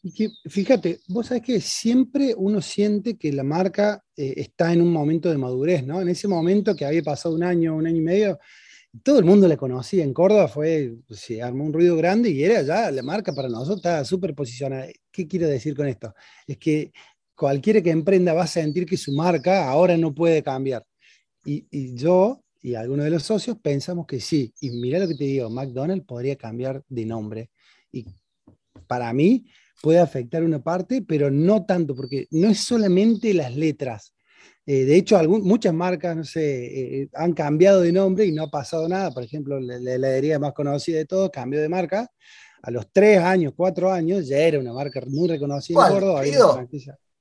Y 0.02 0.14
que, 0.14 0.30
fíjate, 0.50 1.02
vos 1.10 1.28
sabés 1.28 1.44
que 1.44 1.60
siempre 1.60 2.34
uno 2.38 2.62
siente 2.62 3.18
que 3.18 3.34
la 3.34 3.44
marca 3.44 4.02
eh, 4.16 4.36
está 4.38 4.72
en 4.72 4.82
un 4.82 4.94
momento 4.94 5.30
de 5.30 5.38
madurez, 5.38 5.86
¿no? 5.86 6.00
En 6.00 6.08
ese 6.08 6.30
momento 6.30 6.74
que 6.74 6.86
había 6.86 7.04
pasado 7.04 7.36
un 7.36 7.44
año, 7.44 7.76
un 7.76 7.86
año 7.86 7.98
y 7.98 8.02
medio, 8.02 8.40
todo 9.04 9.20
el 9.20 9.26
mundo 9.26 9.46
la 9.46 9.58
conocía. 9.58 10.06
En 10.06 10.14
Córdoba 10.14 10.48
fue, 10.48 10.96
se 11.10 11.42
armó 11.42 11.66
un 11.66 11.74
ruido 11.74 11.98
grande 11.98 12.30
y 12.30 12.44
era 12.44 12.62
ya 12.62 12.90
la 12.92 13.04
marca 13.04 13.34
para 13.34 13.50
nosotros, 13.50 13.78
estaba 13.78 14.06
súper 14.06 14.34
posicionada. 14.34 14.88
¿Qué 15.12 15.28
quiero 15.28 15.48
decir 15.48 15.76
con 15.76 15.88
esto? 15.88 16.14
Es 16.48 16.58
que 16.58 16.92
cualquiera 17.36 17.82
que 17.82 17.92
emprenda 17.92 18.34
va 18.34 18.44
a 18.44 18.48
sentir 18.48 18.86
que 18.86 18.98
su 18.98 19.12
marca 19.12 19.70
ahora 19.70 19.98
no 19.98 20.14
puede 20.14 20.42
cambiar. 20.44 20.86
Y, 21.44 21.68
y 21.72 21.96
yo 21.96 22.44
y 22.62 22.76
algunos 22.76 23.06
de 23.06 23.12
los 23.12 23.24
socios 23.24 23.58
pensamos 23.62 24.06
que 24.06 24.20
sí. 24.20 24.54
Y 24.62 24.70
mira 24.72 25.00
lo 25.00 25.08
que 25.08 25.16
te 25.16 25.24
digo, 25.24 25.50
McDonald's 25.50 26.06
podría 26.06 26.36
cambiar 26.36 26.84
de 26.88 27.06
nombre. 27.06 27.50
Y 27.92 28.06
para 28.88 29.12
mí 29.14 29.46
puede 29.82 30.00
afectar 30.00 30.44
una 30.44 30.62
parte, 30.62 31.02
pero 31.02 31.32
no 31.32 31.66
tanto, 31.66 31.96
porque 31.96 32.28
no 32.32 32.50
es 32.50 32.60
solamente 32.60 33.34
las 33.34 33.56
letras. 33.56 34.14
Eh, 34.66 34.86
de 34.86 34.96
hecho, 34.96 35.20
muchas 35.28 35.74
marcas, 35.74 36.16
no 36.16 36.24
sé, 36.24 37.02
eh, 37.02 37.10
han 37.14 37.34
cambiado 37.34 37.82
de 37.82 37.92
nombre 37.92 38.26
y 38.26 38.32
no 38.32 38.44
ha 38.44 38.52
pasado 38.52 38.88
nada. 38.88 39.12
Por 39.12 39.24
ejemplo, 39.24 39.60
la, 39.60 39.76
heladería 39.76 40.38
más 40.38 40.54
conocida 40.54 40.98
de 40.98 41.06
todos 41.06 41.32
cambió 41.32 41.60
de 41.60 41.70
marca. 41.70 42.10
A 42.64 42.72
los 42.72 42.92
tres 42.92 43.20
años, 43.20 43.54
cuatro 43.56 43.92
años, 43.92 44.28
ya 44.28 44.38
era 44.38 44.60
una 44.60 44.74
marca 44.74 45.02
muy 45.08 45.28
reconocida 45.28 45.88
en 45.88 45.94
Córdoba. 45.94 46.22
¿Grido? 46.22 46.68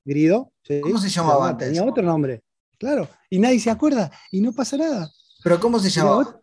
Grido. 0.03 0.51
¿Cómo 0.81 0.99
se 0.99 1.09
llamaba 1.09 1.49
antes? 1.49 1.67
Tenía 1.67 1.83
otro 1.83 2.03
nombre, 2.03 2.43
claro. 2.77 3.07
Y 3.29 3.39
nadie 3.39 3.59
se 3.59 3.69
acuerda 3.69 4.11
y 4.31 4.41
no 4.41 4.53
pasa 4.53 4.77
nada. 4.77 5.11
¿Pero 5.43 5.59
cómo 5.59 5.79
se 5.79 5.89
llamaba? 5.89 6.39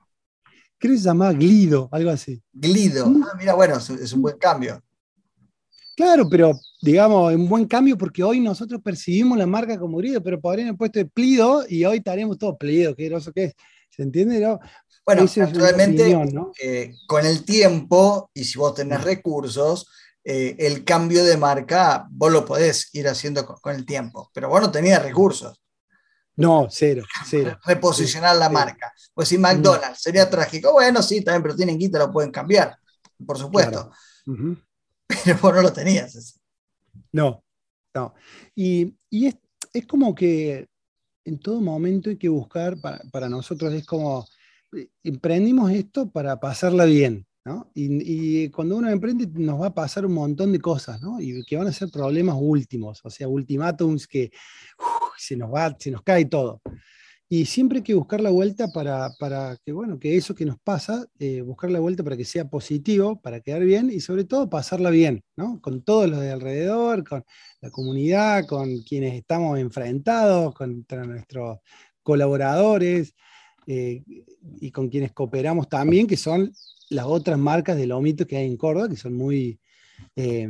Creo 0.78 0.92
que 0.94 0.98
se 0.98 1.04
llamaba 1.04 1.32
Glido, 1.32 1.88
algo 1.92 2.10
así. 2.10 2.42
Glido. 2.52 3.06
Ah, 3.24 3.34
mira, 3.36 3.54
bueno, 3.54 3.76
es 3.76 4.12
un 4.12 4.22
buen 4.22 4.38
cambio. 4.38 4.82
Claro, 5.96 6.28
pero 6.30 6.52
digamos, 6.80 7.34
un 7.34 7.48
buen 7.48 7.66
cambio 7.66 7.98
porque 7.98 8.22
hoy 8.22 8.38
nosotros 8.38 8.80
percibimos 8.80 9.36
la 9.36 9.46
marca 9.46 9.76
como 9.76 9.98
Grido, 9.98 10.22
pero 10.22 10.40
podrían 10.40 10.68
haber 10.68 10.78
puesto 10.78 11.00
de 11.00 11.06
Plido 11.06 11.64
y 11.68 11.84
hoy 11.84 11.98
estaremos 11.98 12.38
todos 12.38 12.56
Plido, 12.56 12.94
qué 12.94 13.08
groso 13.08 13.32
que 13.32 13.44
es. 13.44 13.54
¿Se 13.90 14.02
entiende? 14.04 14.38
No? 14.38 14.60
Bueno, 15.08 15.24
naturalmente, 15.36 16.14
eh, 16.62 16.94
con 17.06 17.24
el 17.24 17.42
tiempo 17.42 18.30
y 18.34 18.44
si 18.44 18.58
vos 18.58 18.74
tenés 18.74 19.02
recursos, 19.02 19.88
eh, 20.22 20.54
el 20.58 20.84
cambio 20.84 21.24
de 21.24 21.38
marca 21.38 22.06
vos 22.10 22.30
lo 22.30 22.44
podés 22.44 22.94
ir 22.94 23.08
haciendo 23.08 23.46
con, 23.46 23.74
el 23.74 23.86
tiempo, 23.86 24.30
pero 24.34 24.50
vos 24.50 24.60
no 24.60 24.70
tenías 24.70 25.02
recursos. 25.02 25.58
No, 26.36 26.68
cero, 26.70 27.04
cero. 27.24 27.58
Reposicionar 27.64 28.36
la 28.36 28.50
marca. 28.50 28.92
Pues 29.14 29.28
si 29.28 29.38
McDonald's 29.38 30.02
sería 30.02 30.28
trágico, 30.28 30.72
bueno, 30.72 31.02
sí, 31.02 31.24
también, 31.24 31.42
pero 31.42 31.56
tienen 31.56 31.78
guita, 31.78 31.98
lo 32.00 32.12
pueden 32.12 32.30
cambiar, 32.30 32.76
por 33.26 33.38
supuesto. 33.38 33.90
Pero 34.26 35.38
vos 35.40 35.54
no 35.54 35.62
lo 35.62 35.72
tenías. 35.72 36.38
No, 37.12 37.42
no. 37.94 38.14
Y, 38.54 38.94
es, 39.10 39.86
como 39.86 40.14
que 40.14 40.68
en 41.24 41.38
todo 41.40 41.62
momento 41.62 42.10
hay 42.10 42.18
que 42.18 42.28
buscar, 42.28 42.76
para, 43.10 43.30
nosotros 43.30 43.72
es 43.72 43.86
como, 43.86 44.26
emprendimos 45.02 45.70
esto 45.72 46.10
para 46.10 46.38
pasarla 46.40 46.84
bien, 46.84 47.26
¿no? 47.44 47.70
Y, 47.74 48.48
cuando 48.50 48.76
uno 48.76 48.90
emprende 48.90 49.26
nos 49.34 49.60
va 49.60 49.66
a 49.68 49.74
pasar 49.74 50.06
un 50.06 50.14
montón 50.14 50.52
de 50.52 50.60
cosas, 50.60 51.00
¿no? 51.00 51.20
Y 51.20 51.44
que 51.44 51.56
van 51.56 51.68
a 51.68 51.72
ser 51.72 51.90
problemas 51.90 52.36
últimos, 52.38 53.00
o 53.04 53.10
sea, 53.10 53.28
ultimátums 53.28 54.06
que 54.06 54.30
se, 55.16 55.36
nos 55.36 55.52
va, 55.52 55.74
se 55.78 55.90
nos 55.90 56.02
cae 56.02 56.26
todo. 56.26 56.60
Y 57.30 57.44
siempre 57.44 57.78
hay 57.78 57.84
que 57.84 57.94
buscar 57.94 58.22
la 58.22 58.30
vuelta 58.30 58.68
para, 58.68 59.10
que, 59.62 59.72
bueno, 59.72 59.98
que 59.98 60.16
eso 60.16 60.34
que 60.34 60.46
nos 60.46 60.58
pasa, 60.58 61.06
eh, 61.18 61.42
buscar 61.42 61.70
la 61.70 61.78
vuelta 61.78 62.02
para 62.02 62.16
que 62.16 62.24
sea 62.24 62.48
positivo, 62.48 63.20
para 63.20 63.40
quedar 63.40 63.64
bien 63.64 63.90
y 63.92 64.00
sobre 64.00 64.24
todo 64.24 64.48
pasarla 64.48 64.88
bien, 64.88 65.22
¿no? 65.36 65.60
Con 65.60 65.82
todos 65.82 66.08
los 66.08 66.20
de 66.20 66.32
alrededor, 66.32 67.06
con 67.06 67.24
la 67.60 67.70
comunidad, 67.70 68.46
con 68.46 68.82
quienes 68.82 69.14
estamos 69.14 69.58
enfrentados, 69.58 70.54
contra 70.54 71.04
nuestros 71.04 71.58
colaboradores 72.02 73.14
eh, 73.68 74.02
y 74.60 74.70
con 74.70 74.88
quienes 74.88 75.12
cooperamos 75.12 75.68
también, 75.68 76.06
que 76.06 76.16
son 76.16 76.50
las 76.88 77.04
otras 77.04 77.38
marcas 77.38 77.76
de 77.76 77.86
lomito 77.86 78.26
que 78.26 78.38
hay 78.38 78.46
en 78.46 78.56
Córdoba, 78.56 78.88
que 78.88 78.96
son 78.96 79.14
muy, 79.14 79.60
eh, 80.16 80.48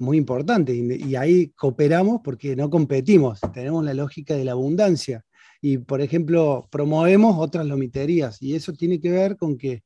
muy 0.00 0.18
importantes. 0.18 0.76
y 0.76 1.16
ahí 1.16 1.48
cooperamos 1.50 2.20
porque 2.24 2.56
no 2.56 2.68
competimos, 2.68 3.40
tenemos 3.54 3.84
la 3.84 3.94
lógica 3.94 4.34
de 4.34 4.44
la 4.44 4.52
abundancia 4.52 5.24
y, 5.60 5.78
por 5.78 6.02
ejemplo, 6.02 6.68
promovemos 6.70 7.36
otras 7.38 7.64
lomiterías 7.64 8.42
y 8.42 8.56
eso 8.56 8.72
tiene 8.72 9.00
que 9.00 9.10
ver 9.10 9.36
con 9.36 9.56
que 9.56 9.84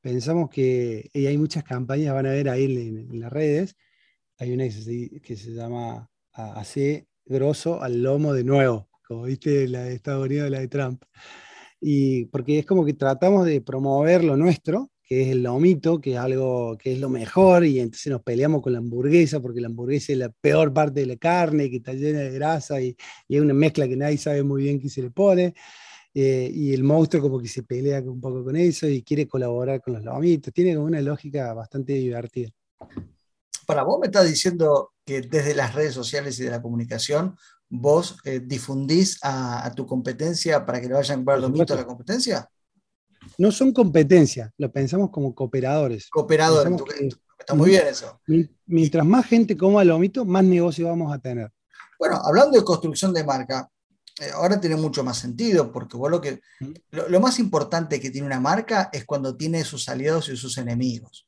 pensamos 0.00 0.50
que 0.50 1.08
y 1.14 1.26
hay 1.26 1.38
muchas 1.38 1.62
campañas, 1.62 2.12
van 2.12 2.26
a 2.26 2.32
ver 2.32 2.48
ahí 2.48 2.64
en, 2.64 3.20
las 3.20 3.32
redes, 3.32 3.76
hay 4.38 4.52
una 4.52 4.64
que 4.64 5.36
se, 5.36 5.52
llama 5.52 6.10
Hace 6.32 7.06
grosso 7.24 7.80
al 7.82 8.02
lomo 8.02 8.34
de 8.34 8.42
nuevo, 8.42 8.88
como 9.06 9.22
viste 9.24 9.68
la 9.68 9.84
de 9.84 9.94
Estados 9.94 10.26
Unidos, 10.26 10.50
la 10.50 10.58
de 10.58 10.68
Trump. 10.68 11.04
Y 11.84 12.26
porque 12.26 12.60
es 12.60 12.64
como 12.64 12.84
que 12.84 12.94
tratamos 12.94 13.44
de 13.44 13.60
promover 13.60 14.22
lo 14.22 14.36
nuestro, 14.36 14.92
que 15.02 15.22
es 15.22 15.28
el 15.28 15.42
lomito, 15.42 16.00
que 16.00 16.12
es 16.12 16.18
algo 16.18 16.78
que 16.78 16.92
es 16.92 17.00
lo 17.00 17.08
mejor, 17.08 17.64
y 17.64 17.80
entonces 17.80 18.12
nos 18.12 18.22
peleamos 18.22 18.62
con 18.62 18.72
la 18.72 18.78
hamburguesa, 18.78 19.40
porque 19.40 19.60
la 19.60 19.66
hamburguesa 19.66 20.12
es 20.12 20.18
la 20.18 20.28
peor 20.28 20.72
parte 20.72 21.00
de 21.00 21.06
la 21.06 21.16
carne, 21.16 21.68
que 21.68 21.78
está 21.78 21.92
llena 21.92 22.20
de 22.20 22.30
grasa 22.30 22.80
y, 22.80 22.96
y 23.26 23.36
es 23.36 23.42
una 23.42 23.52
mezcla 23.52 23.88
que 23.88 23.96
nadie 23.96 24.16
sabe 24.16 24.44
muy 24.44 24.62
bien 24.62 24.80
qué 24.80 24.88
se 24.88 25.02
le 25.02 25.10
pone. 25.10 25.54
Eh, 26.14 26.50
y 26.54 26.74
el 26.74 26.84
monstruo 26.84 27.22
como 27.22 27.40
que 27.40 27.48
se 27.48 27.62
pelea 27.62 28.00
un 28.02 28.20
poco 28.20 28.44
con 28.44 28.54
eso 28.54 28.86
y 28.86 29.02
quiere 29.02 29.26
colaborar 29.26 29.80
con 29.80 29.94
los 29.94 30.04
lomitos. 30.04 30.52
Tiene 30.52 30.74
como 30.74 30.86
una 30.86 31.00
lógica 31.00 31.52
bastante 31.54 31.94
divertida. 31.94 32.50
Para 33.66 33.82
vos 33.82 33.98
me 33.98 34.06
estás 34.06 34.28
diciendo 34.28 34.92
que 35.04 35.22
desde 35.22 35.54
las 35.54 35.74
redes 35.74 35.94
sociales 35.94 36.38
y 36.38 36.44
de 36.44 36.50
la 36.50 36.60
comunicación 36.60 37.36
vos 37.74 38.18
eh, 38.24 38.40
difundís 38.44 39.18
a, 39.22 39.72
tu 39.74 39.86
competencia 39.86 40.64
para 40.64 40.80
que 40.80 40.88
le 40.88 40.94
vayan 40.94 41.14
a 41.14 41.16
comprar 41.16 41.40
lomitos 41.40 41.70
a 41.70 41.80
la 41.80 41.86
competencia 41.86 42.48
no 43.38 43.50
son 43.52 43.72
competencias, 43.72 44.50
lo 44.58 44.70
pensamos 44.70 45.10
como 45.10 45.34
cooperadores. 45.34 46.08
Cooperadores, 46.10 46.80
está 47.38 47.54
muy 47.54 47.70
bien 47.70 47.86
eso. 47.86 48.20
Mientras 48.66 49.06
más 49.06 49.26
gente 49.26 49.56
coma 49.56 49.84
lomito, 49.84 50.24
más 50.24 50.44
negocio 50.44 50.88
vamos 50.88 51.14
a 51.14 51.18
tener. 51.18 51.50
Bueno, 51.98 52.20
hablando 52.22 52.58
de 52.58 52.64
construcción 52.64 53.12
de 53.12 53.24
marca, 53.24 53.68
eh, 54.20 54.30
ahora 54.34 54.60
tiene 54.60 54.76
mucho 54.76 55.04
más 55.04 55.18
sentido, 55.18 55.72
porque 55.72 55.96
lo, 55.96 56.20
que, 56.20 56.40
lo, 56.90 57.20
más 57.20 57.38
importante 57.38 58.00
que 58.00 58.10
tiene 58.10 58.26
una 58.26 58.40
marca 58.40 58.90
es 58.92 59.04
cuando 59.04 59.36
tiene 59.36 59.64
sus 59.64 59.88
aliados 59.88 60.28
y 60.28 60.36
sus 60.36 60.58
enemigos. 60.58 61.26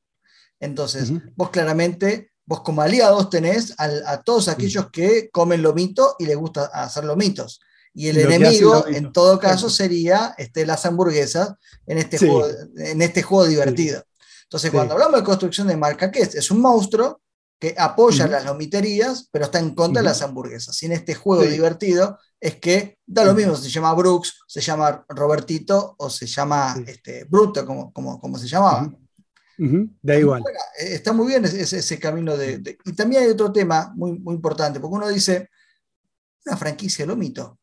Entonces, 0.60 1.12
vos 1.36 1.50
claramente, 1.50 2.32
vos 2.46 2.60
como 2.62 2.82
aliados 2.82 3.30
tenés 3.30 3.74
a, 3.78 4.22
todos 4.22 4.48
aquellos 4.48 4.90
que 4.90 5.30
comen 5.30 5.62
lomito 5.62 6.16
y 6.18 6.26
les 6.26 6.36
gusta 6.36 6.66
hacer 6.66 7.04
lomitos. 7.04 7.60
Y 7.94 8.08
el 8.08 8.18
enemigo, 8.18 8.86
en 8.88 9.12
todo 9.12 9.38
caso, 9.38 9.70
sería 9.70 10.34
este, 10.36 10.66
las 10.66 10.84
hamburguesas 10.84 11.54
en 11.86 11.98
este, 11.98 12.18
juego, 12.18 12.48
en 12.76 13.02
este 13.02 13.22
juego 13.22 13.46
divertido. 13.46 14.04
Entonces, 14.42 14.70
cuando 14.70 14.94
hablamos 14.94 15.20
de 15.20 15.24
construcción 15.24 15.68
de 15.68 15.76
marca, 15.76 16.10
¿qué 16.10 16.20
es? 16.20 16.34
Es 16.34 16.50
un 16.50 16.60
monstruo 16.60 17.20
que 17.58 17.74
apoya 17.78 18.26
las 18.26 18.44
lomiterías, 18.44 19.28
pero 19.30 19.44
está 19.46 19.58
en 19.58 19.74
contra 19.74 20.02
de 20.02 20.08
las 20.08 20.22
hamburguesas. 20.22 20.82
Y 20.82 20.86
en 20.86 20.92
este 20.92 21.14
juego 21.14 21.44
divertido 21.44 22.18
es 22.40 22.56
que 22.56 22.98
da 23.06 23.24
lo 23.24 23.32
mismo, 23.32 23.56
se 23.56 23.70
llama 23.70 23.94
Brooks, 23.94 24.40
se 24.46 24.60
llama 24.60 25.04
Robertito 25.08 25.94
o 25.98 26.10
se 26.10 26.26
llama 26.26 26.76
este, 26.86 27.24
Bruto, 27.24 27.64
como, 27.64 27.92
como, 27.92 28.20
como 28.20 28.38
se 28.38 28.48
llamaba. 28.48 28.92
Da 30.02 30.16
igual. 30.16 30.42
Eh, 30.78 30.94
está 30.94 31.12
muy 31.12 31.28
bien 31.28 31.44
ese, 31.44 31.78
ese 31.78 31.98
camino 31.98 32.36
de, 32.36 32.78
Y 32.84 32.92
también 32.92 33.22
hay 33.22 33.30
otro 33.30 33.52
tema 33.52 33.92
muy, 33.94 34.18
muy 34.18 34.34
importante, 34.34 34.80
porque 34.80 34.96
uno 34.96 35.08
dice, 35.08 35.50
una 36.46 36.56
franquicia 36.56 37.06
lomito, 37.06 37.58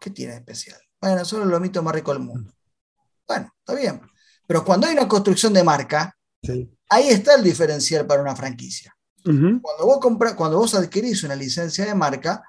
¿Qué 0.00 0.10
tiene 0.10 0.32
de 0.32 0.38
especial? 0.38 0.78
Bueno, 1.00 1.24
solo 1.24 1.44
el 1.44 1.50
lomito 1.50 1.82
más 1.82 1.94
rico 1.94 2.12
del 2.12 2.22
mundo. 2.22 2.52
Bueno, 3.26 3.52
está 3.58 3.74
bien. 3.74 4.00
Pero 4.46 4.64
cuando 4.64 4.86
hay 4.86 4.94
una 4.94 5.08
construcción 5.08 5.52
de 5.52 5.64
marca, 5.64 6.16
ahí 6.88 7.08
está 7.08 7.34
el 7.34 7.42
diferencial 7.42 8.06
para 8.06 8.22
una 8.22 8.36
franquicia. 8.36 8.94
cuando, 9.24 9.84
vos 9.84 9.98
cuando 10.36 10.58
vos 10.58 10.74
adquirís 10.74 11.24
una 11.24 11.34
licencia 11.34 11.84
de 11.84 11.94
marca, 11.94 12.42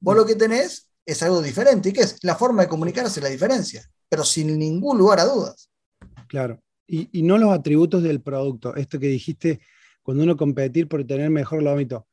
vos 0.00 0.16
lo 0.16 0.26
que 0.26 0.34
tenés 0.34 0.90
es 1.06 1.22
algo 1.22 1.40
diferente. 1.40 1.90
¿Y 1.90 1.92
qué 1.92 2.00
es? 2.00 2.18
La 2.22 2.34
forma 2.34 2.62
de 2.62 2.68
comunicarse 2.68 3.20
la 3.20 3.28
diferencia, 3.28 3.88
pero 4.08 4.24
sin 4.24 4.58
ningún 4.58 4.98
lugar 4.98 5.20
a 5.20 5.24
dudas. 5.24 5.70
Claro. 6.26 6.60
Y, 6.86 7.22
no 7.22 7.38
los 7.38 7.52
atributos 7.52 8.02
del 8.02 8.20
producto. 8.20 8.74
Esto 8.76 8.98
que 8.98 9.08
dijiste, 9.08 9.60
cuando 10.02 10.22
uno 10.22 10.36
competir 10.36 10.88
por 10.88 11.04
tener 11.04 11.30
mejor 11.30 11.62
lomito 11.62 12.06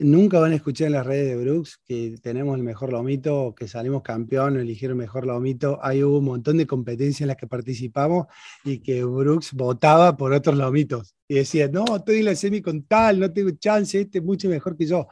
nunca 0.00 0.38
van 0.40 0.52
a 0.52 0.54
escuchar 0.54 0.86
en 0.86 0.94
las 0.94 1.06
redes 1.06 1.28
de 1.28 1.36
Brooks 1.36 1.78
que 1.84 2.16
tenemos 2.22 2.56
el 2.56 2.64
mejor 2.64 2.90
lomito, 2.90 3.54
que 3.54 3.68
salimos 3.68 4.02
campeón, 4.02 4.58
eligieron 4.58 4.96
el 4.96 5.02
mejor 5.02 5.26
lomito. 5.26 5.78
Hubo 5.82 6.18
un 6.18 6.24
montón 6.24 6.56
de 6.56 6.66
competencias 6.66 7.20
en 7.20 7.28
las 7.28 7.36
que 7.36 7.46
participamos 7.46 8.26
y 8.64 8.78
que 8.78 9.04
Brooks 9.04 9.52
votaba 9.52 10.16
por 10.16 10.32
otros 10.32 10.56
lomitos. 10.56 11.14
Y 11.28 11.34
decía, 11.34 11.68
no, 11.68 11.84
estoy 11.96 12.20
en 12.20 12.24
la 12.24 12.34
semi 12.34 12.62
con 12.62 12.82
tal, 12.84 13.20
no 13.20 13.30
tengo 13.30 13.50
chance, 13.52 14.00
este 14.00 14.18
es 14.18 14.24
mucho 14.24 14.48
mejor 14.48 14.76
que 14.76 14.86
yo. 14.86 15.06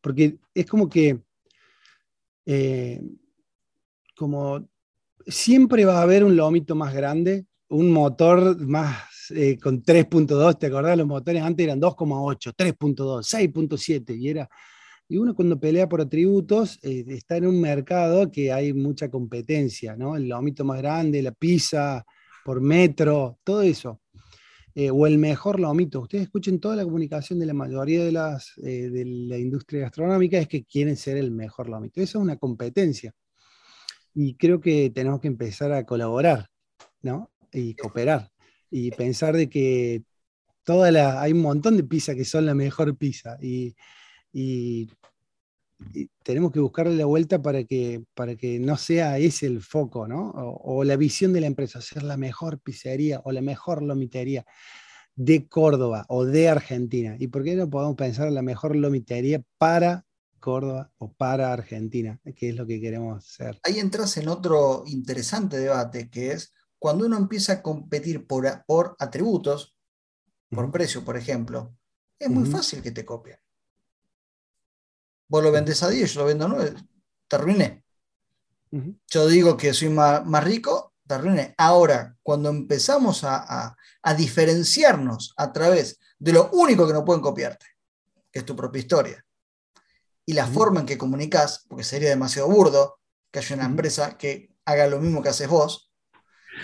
Porque 0.00 0.38
es 0.54 0.66
como 0.66 0.88
que, 0.88 1.20
eh, 2.46 3.00
como 4.14 4.68
siempre 5.26 5.84
va 5.84 5.98
a 5.98 6.02
haber 6.02 6.22
un 6.22 6.36
lomito 6.36 6.74
más 6.74 6.94
grande, 6.94 7.46
un 7.68 7.90
motor 7.90 8.58
más 8.66 9.30
eh, 9.30 9.58
con 9.58 9.82
3.2, 9.82 10.58
¿te 10.58 10.66
acordás? 10.66 10.96
Los 10.96 11.06
motores 11.06 11.42
antes 11.42 11.64
eran 11.64 11.80
2,8, 11.80 12.54
3.2, 12.54 13.22
6.7 13.22 14.18
y 14.18 14.28
era... 14.30 14.48
Y 15.10 15.16
uno 15.16 15.34
cuando 15.34 15.58
pelea 15.58 15.88
por 15.88 16.02
atributos 16.02 16.78
eh, 16.82 17.02
está 17.08 17.38
en 17.38 17.46
un 17.46 17.58
mercado 17.58 18.30
que 18.30 18.52
hay 18.52 18.74
mucha 18.74 19.10
competencia, 19.10 19.96
¿no? 19.96 20.16
El 20.16 20.28
lomito 20.28 20.66
más 20.66 20.78
grande, 20.82 21.22
la 21.22 21.32
pizza 21.32 22.04
por 22.44 22.60
metro, 22.60 23.38
todo 23.42 23.62
eso. 23.62 24.02
Eh, 24.74 24.90
o 24.90 25.06
el 25.06 25.16
mejor 25.16 25.60
lomito. 25.60 26.00
Ustedes 26.00 26.24
escuchen 26.24 26.60
toda 26.60 26.76
la 26.76 26.84
comunicación 26.84 27.38
de 27.38 27.46
la 27.46 27.54
mayoría 27.54 28.04
de, 28.04 28.12
las, 28.12 28.52
de 28.56 29.02
la 29.06 29.38
industria 29.38 29.82
gastronómica 29.82 30.38
es 30.38 30.46
que 30.46 30.64
quieren 30.64 30.94
ser 30.94 31.16
el 31.16 31.30
mejor 31.30 31.70
lomito. 31.70 32.02
Eso 32.02 32.18
es 32.18 32.22
una 32.22 32.36
competencia. 32.36 33.14
Y 34.12 34.34
creo 34.36 34.60
que 34.60 34.90
tenemos 34.90 35.20
que 35.20 35.28
empezar 35.28 35.72
a 35.72 35.86
colaborar, 35.86 36.50
¿no? 37.00 37.30
Y 37.52 37.74
cooperar. 37.74 38.30
Y 38.70 38.90
pensar 38.90 39.36
de 39.36 39.48
que 39.48 40.02
toda 40.64 40.90
la, 40.90 41.20
hay 41.20 41.32
un 41.32 41.40
montón 41.40 41.76
de 41.76 41.84
pizzas 41.84 42.14
que 42.14 42.24
son 42.24 42.46
la 42.46 42.54
mejor 42.54 42.96
pizza. 42.96 43.38
Y, 43.40 43.74
y, 44.32 44.90
tenemos 46.24 46.50
que 46.50 46.58
buscarle 46.58 46.96
la 46.96 47.04
vuelta 47.04 47.40
para 47.40 47.62
que, 47.62 48.02
para 48.14 48.34
que 48.34 48.58
no 48.58 48.76
sea 48.76 49.18
ese 49.18 49.46
el 49.46 49.62
foco, 49.62 50.08
¿no? 50.08 50.30
O, 50.30 50.78
o, 50.78 50.84
la 50.84 50.96
visión 50.96 51.32
de 51.32 51.40
la 51.40 51.46
empresa, 51.46 51.80
ser 51.80 52.02
la 52.02 52.16
mejor 52.16 52.58
pizzería 52.60 53.20
o 53.24 53.30
la 53.30 53.42
mejor 53.42 53.82
lomitería 53.82 54.44
de 55.14 55.46
Córdoba 55.46 56.04
o 56.08 56.24
de 56.24 56.48
Argentina. 56.48 57.16
¿Y 57.18 57.28
por 57.28 57.44
qué 57.44 57.54
no 57.54 57.70
podemos 57.70 57.96
pensar 57.96 58.26
en 58.28 58.34
la 58.34 58.42
mejor 58.42 58.74
lomitería 58.74 59.40
para 59.56 60.04
Córdoba 60.38 60.90
o 60.98 61.12
para 61.12 61.52
Argentina, 61.52 62.20
que 62.36 62.50
es 62.50 62.56
lo 62.56 62.66
que 62.66 62.80
queremos 62.80 63.24
hacer. 63.24 63.58
Ahí 63.64 63.78
entras 63.78 64.16
en 64.16 64.28
otro 64.28 64.84
interesante 64.86 65.58
debate, 65.58 66.08
que 66.08 66.32
es 66.32 66.52
cuando 66.78 67.06
uno 67.06 67.16
empieza 67.16 67.54
a 67.54 67.62
competir 67.62 68.26
por, 68.26 68.64
por 68.66 68.96
atributos, 68.98 69.76
por 70.50 70.70
precio, 70.70 71.04
por 71.04 71.16
ejemplo, 71.16 71.76
es 72.18 72.30
muy 72.30 72.48
fácil 72.48 72.82
que 72.82 72.90
te 72.90 73.04
copien. 73.04 73.38
Vos 75.28 75.42
lo 75.42 75.52
vendes 75.52 75.82
a 75.82 75.88
10, 75.88 76.14
yo 76.14 76.20
lo 76.20 76.26
vendo 76.26 76.46
a 76.46 76.48
9, 76.48 76.74
te 77.28 77.36
arruiné. 77.36 77.84
Yo 79.06 79.26
digo 79.26 79.56
que 79.56 79.72
soy 79.74 79.88
más, 79.88 80.44
rico, 80.44 80.94
te 81.06 81.14
arruiné. 81.14 81.54
Ahora, 81.58 82.16
cuando 82.22 82.48
empezamos 82.48 83.24
a, 83.24 83.76
a 84.02 84.14
diferenciarnos 84.14 85.34
a 85.36 85.52
través 85.52 85.98
de 86.18 86.32
lo 86.32 86.50
único 86.52 86.86
que 86.86 86.92
no 86.92 87.04
pueden 87.04 87.22
copiarte, 87.22 87.66
que 88.30 88.40
es 88.40 88.44
tu 88.44 88.56
propia 88.56 88.80
historia, 88.80 89.26
y 90.24 90.34
la 90.34 90.46
forma 90.46 90.80
en 90.80 90.86
que 90.86 90.98
comunicas, 90.98 91.64
porque 91.68 91.84
sería 91.84 92.10
demasiado 92.10 92.48
burdo 92.48 93.00
que 93.30 93.38
haya 93.38 93.56
una 93.56 93.64
empresa 93.64 94.18
que 94.18 94.54
haga 94.64 94.86
lo 94.86 95.00
mismo 95.00 95.22
que 95.22 95.30
haces 95.30 95.48
vos, 95.48 95.87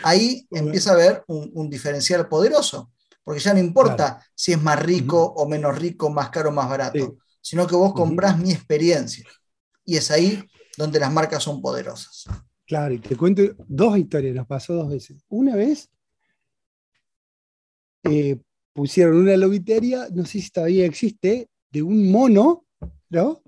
ahí 0.02 0.46
empieza 0.50 0.90
a 0.90 0.94
haber 0.94 1.24
un, 1.26 1.70
diferencial 1.70 2.28
poderoso, 2.28 2.92
porque 3.22 3.40
ya 3.40 3.54
no 3.54 3.60
importa 3.60 4.24
si 4.34 4.52
es 4.52 4.62
más 4.62 4.80
rico 4.82 5.22
o 5.22 5.48
menos 5.48 5.78
rico, 5.78 6.10
más 6.10 6.30
caro 6.30 6.50
o 6.50 6.52
más 6.52 6.68
barato, 6.68 7.16
sino 7.40 7.66
que 7.66 7.76
vos 7.76 7.92
comprás 7.92 8.38
mi 8.38 8.52
experiencia. 8.52 9.26
Y 9.84 9.96
es 9.96 10.10
ahí 10.10 10.42
donde 10.76 10.98
las 10.98 11.12
marcas 11.12 11.42
son 11.42 11.60
poderosas. 11.60 12.24
Claro, 12.66 12.94
y 12.94 12.98
te 12.98 13.16
cuento 13.16 13.42
dos 13.68 13.98
historias, 13.98 14.34
nos 14.34 14.46
pasó 14.46 14.74
dos 14.74 14.88
veces. 14.88 15.22
Una 15.28 15.54
vez 15.54 15.90
eh, 18.04 18.38
pusieron 18.72 19.16
una 19.16 19.36
lobitería, 19.36 20.08
no 20.12 20.24
sé 20.24 20.40
si 20.40 20.50
todavía 20.50 20.86
existe, 20.86 21.48
de 21.70 21.82
un 21.82 22.10
mono, 22.10 22.66
¿no? 23.10 23.42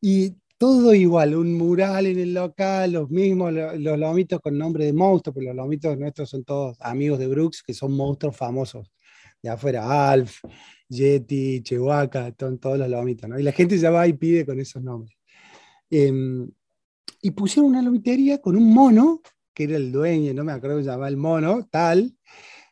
Y 0.00 0.34
todo 0.58 0.94
igual, 0.94 1.34
un 1.34 1.54
mural 1.54 2.06
en 2.06 2.18
el 2.18 2.34
local, 2.34 2.92
los 2.92 3.10
mismos, 3.10 3.52
los, 3.52 3.98
lomitos 3.98 4.40
con 4.40 4.56
nombre 4.56 4.86
de 4.86 4.92
monstruo, 4.92 5.34
porque 5.34 5.48
los 5.48 5.56
lomitos 5.56 5.98
nuestros 5.98 6.30
son 6.30 6.44
todos 6.44 6.76
amigos 6.80 7.18
de 7.18 7.26
Brooks, 7.26 7.62
que 7.62 7.74
son 7.74 7.92
monstruos 7.92 8.36
famosos. 8.36 8.90
De 9.42 9.50
afuera, 9.50 10.10
Alf, 10.10 10.40
Yeti, 10.88 11.62
Chihuahua, 11.62 12.32
todos 12.32 12.78
los 12.78 12.88
lomitos, 12.88 13.28
¿no? 13.28 13.38
Y 13.38 13.42
la 13.42 13.52
gente 13.52 13.78
ya 13.78 13.90
va 13.90 14.06
y 14.06 14.14
pide 14.14 14.46
con 14.46 14.58
esos 14.58 14.82
nombres. 14.82 15.16
Em, 15.90 16.50
y 17.22 17.30
pusieron 17.32 17.70
una 17.70 17.82
lomitería 17.82 18.40
con 18.40 18.56
un 18.56 18.72
mono, 18.72 19.20
que 19.54 19.64
era 19.64 19.76
el 19.76 19.92
dueño, 19.92 20.32
no 20.34 20.44
me 20.44 20.52
acuerdo 20.52 20.76
cómo 20.76 20.86
llamaba 20.86 21.08
el 21.08 21.16
mono, 21.16 21.66
tal, 21.70 22.16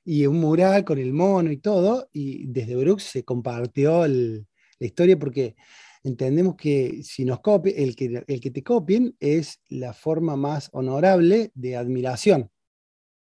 y 0.04 0.26
un 0.26 0.40
mural 0.40 0.84
con 0.84 0.98
el 0.98 1.12
mono 1.12 1.50
y 1.52 1.58
todo, 1.58 2.08
y 2.12 2.46
desde 2.46 2.76
Brooks 2.76 3.04
se 3.04 3.24
compartió 3.24 4.06
la 4.06 4.44
historia 4.80 5.18
porque 5.18 5.56
entendemos 6.04 6.54
que 6.54 7.02
si 7.02 7.24
nos 7.24 7.40
copie, 7.40 7.82
el 7.82 7.96
que, 7.96 8.22
el 8.26 8.40
que 8.40 8.50
te 8.50 8.62
copien 8.62 9.16
es 9.18 9.60
la 9.68 9.92
forma 9.92 10.36
más 10.36 10.68
honorable 10.72 11.50
de 11.54 11.76
admiración. 11.76 12.50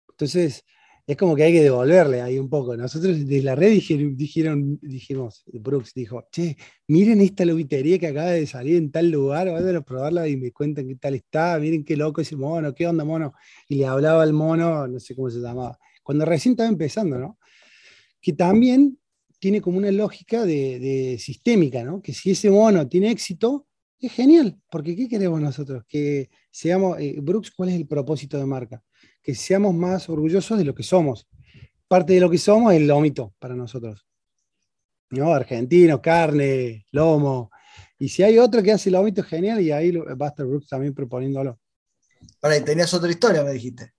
Entonces, 0.09 0.65
es 1.07 1.17
como 1.17 1.35
que 1.35 1.43
hay 1.43 1.53
que 1.53 1.61
devolverle 1.61 2.21
ahí 2.21 2.39
un 2.39 2.49
poco. 2.49 2.75
Nosotros 2.75 3.19
desde 3.19 3.43
la 3.43 3.53
red 3.53 3.69
dijeron, 3.69 4.17
dijeron, 4.17 4.79
dijimos, 4.81 5.43
Brooks 5.53 5.93
dijo, 5.93 6.27
che, 6.31 6.57
miren 6.87 7.21
esta 7.21 7.45
lobitería 7.45 7.99
que 7.99 8.07
acaba 8.07 8.31
de 8.31 8.47
salir 8.47 8.77
en 8.77 8.91
tal 8.91 9.11
lugar, 9.11 9.51
vayan 9.51 9.75
a 9.75 9.81
probarla 9.81 10.27
y 10.27 10.35
me 10.35 10.51
cuentan 10.51 10.87
qué 10.87 10.95
tal 10.95 11.13
está, 11.13 11.59
miren 11.59 11.85
qué 11.85 11.95
loco 11.95 12.21
ese 12.21 12.35
mono, 12.35 12.73
qué 12.73 12.87
onda 12.87 13.03
mono. 13.03 13.33
Y 13.67 13.75
le 13.75 13.85
hablaba 13.85 14.23
al 14.23 14.33
mono, 14.33 14.87
no 14.87 14.99
sé 14.99 15.15
cómo 15.15 15.29
se 15.29 15.39
llamaba, 15.39 15.77
cuando 16.01 16.25
recién 16.25 16.53
estaba 16.53 16.69
empezando, 16.69 17.19
¿no? 17.19 17.37
Que 18.19 18.33
también 18.33 18.97
tiene 19.39 19.61
como 19.61 19.77
una 19.77 19.91
lógica 19.91 20.45
de, 20.45 21.17
sistémica, 21.19 21.83
¿no? 21.83 22.01
Que 22.01 22.13
si 22.13 22.31
ese 22.31 22.49
mono 22.49 22.87
tiene 22.87 23.11
éxito, 23.11 23.67
es 23.99 24.11
genial, 24.11 24.59
porque 24.69 24.95
¿qué 24.95 25.07
queremos 25.07 25.41
nosotros? 25.41 25.83
Que 25.87 26.29
seamos, 26.51 26.99
eh, 26.99 27.17
Brooks, 27.21 27.51
¿cuál 27.51 27.69
es 27.69 27.75
el 27.75 27.87
propósito 27.87 28.37
de 28.37 28.45
marca? 28.45 28.83
Que 29.21 29.33
seamos 29.33 29.73
más 29.73 30.09
orgullosos 30.09 30.57
de 30.57 30.65
lo 30.65 30.75
que 30.75 30.83
somos. 30.83 31.27
Parte 31.87 32.13
de 32.13 32.19
lo 32.19 32.29
que 32.29 32.37
somos 32.37 32.73
es 32.73 32.79
el 32.81 32.87
lomito 32.87 33.33
para 33.39 33.55
nosotros. 33.55 34.05
¿No? 35.11 35.33
Argentino, 35.33 36.01
carne, 36.01 36.85
lomo. 36.91 37.49
Y 37.97 38.09
si 38.09 38.23
hay 38.23 38.37
otro 38.37 38.61
que 38.61 38.71
hace 38.71 38.91
lomito, 38.91 39.23
genial, 39.23 39.61
y 39.61 39.71
ahí 39.71 39.89
estar 39.89 40.45
Brooks 40.45 40.67
también 40.67 40.93
proponiéndolo. 40.93 41.59
Ahora, 42.41 42.63
tenías 42.63 42.93
otra 42.93 43.09
historia, 43.09 43.43
me 43.43 43.53
dijiste. 43.53 43.94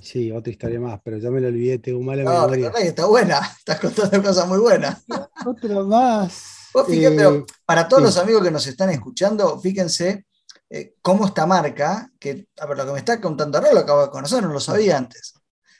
Sí, 0.00 0.30
otra 0.30 0.50
historia 0.50 0.80
más, 0.80 1.00
pero 1.02 1.18
ya 1.18 1.30
me 1.30 1.40
lo 1.40 1.48
olvidé, 1.48 1.78
tengo 1.78 2.00
mala 2.00 2.22
no, 2.22 2.48
memoria. 2.48 2.72
está 2.80 3.06
buena, 3.06 3.40
estás 3.58 3.80
contando 3.80 4.22
cosas 4.22 4.48
muy 4.48 4.58
buenas. 4.58 5.04
otra 5.44 5.82
más. 5.82 6.60
Eh, 6.88 7.44
para 7.64 7.88
todos 7.88 8.02
los 8.02 8.16
amigos 8.16 8.44
que 8.44 8.50
nos 8.50 8.66
están 8.66 8.90
escuchando, 8.90 9.58
fíjense 9.58 10.26
eh, 10.68 10.94
cómo 11.02 11.26
esta 11.26 11.46
marca, 11.46 12.10
que 12.18 12.46
a 12.58 12.66
ver, 12.66 12.76
lo 12.76 12.86
que 12.86 12.92
me 12.92 12.98
está 12.98 13.20
contando 13.20 13.58
ahora 13.58 13.72
lo 13.72 13.80
acabo 13.80 14.02
de 14.02 14.10
conocer, 14.10 14.42
no 14.42 14.52
lo 14.52 14.60
sabía 14.60 14.96
antes. 14.96 15.34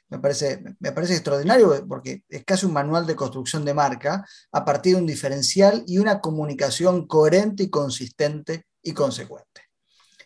Me 0.09 0.19
parece, 0.19 0.61
me 0.81 0.91
parece 0.91 1.15
extraordinario 1.15 1.87
porque 1.87 2.25
es 2.29 2.45
casi 2.45 2.67
un 2.67 2.73
manual 2.73 3.07
de 3.07 3.15
construcción 3.15 3.65
de 3.65 3.75
marca 3.75 4.27
a 4.51 4.65
partir 4.65 4.97
de 4.97 5.01
un 5.01 5.07
diferencial 5.07 5.85
y 5.87 5.99
una 5.99 6.21
comunicación 6.21 7.07
coherente 7.07 7.63
y 7.63 7.71
consistente 7.71 8.67
y 8.83 8.93
consecuente. 8.93 9.63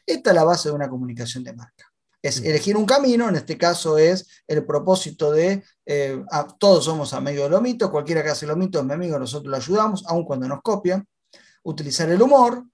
Esta 0.06 0.30
es 0.30 0.36
la 0.36 0.44
base 0.44 0.70
de 0.70 0.74
una 0.74 0.88
comunicación 0.88 1.44
de 1.44 1.52
marca 1.52 1.93
es 2.24 2.38
elegir 2.38 2.74
un 2.74 2.86
camino, 2.86 3.28
en 3.28 3.36
este 3.36 3.58
caso 3.58 3.98
es 3.98 4.26
el 4.46 4.64
propósito 4.64 5.30
de 5.30 5.62
eh, 5.84 6.24
todos 6.58 6.86
somos 6.86 7.12
amigos 7.12 7.44
de 7.44 7.50
Lomito, 7.50 7.90
cualquiera 7.90 8.22
que 8.22 8.30
hace 8.30 8.46
Lomito 8.46 8.78
es 8.78 8.84
mi 8.86 8.94
amigo, 8.94 9.18
nosotros 9.18 9.50
lo 9.50 9.56
ayudamos, 9.58 10.04
aun 10.06 10.24
cuando 10.24 10.48
nos 10.48 10.62
copian, 10.62 11.06
utilizar 11.64 12.08
el 12.08 12.22
humor 12.22 12.64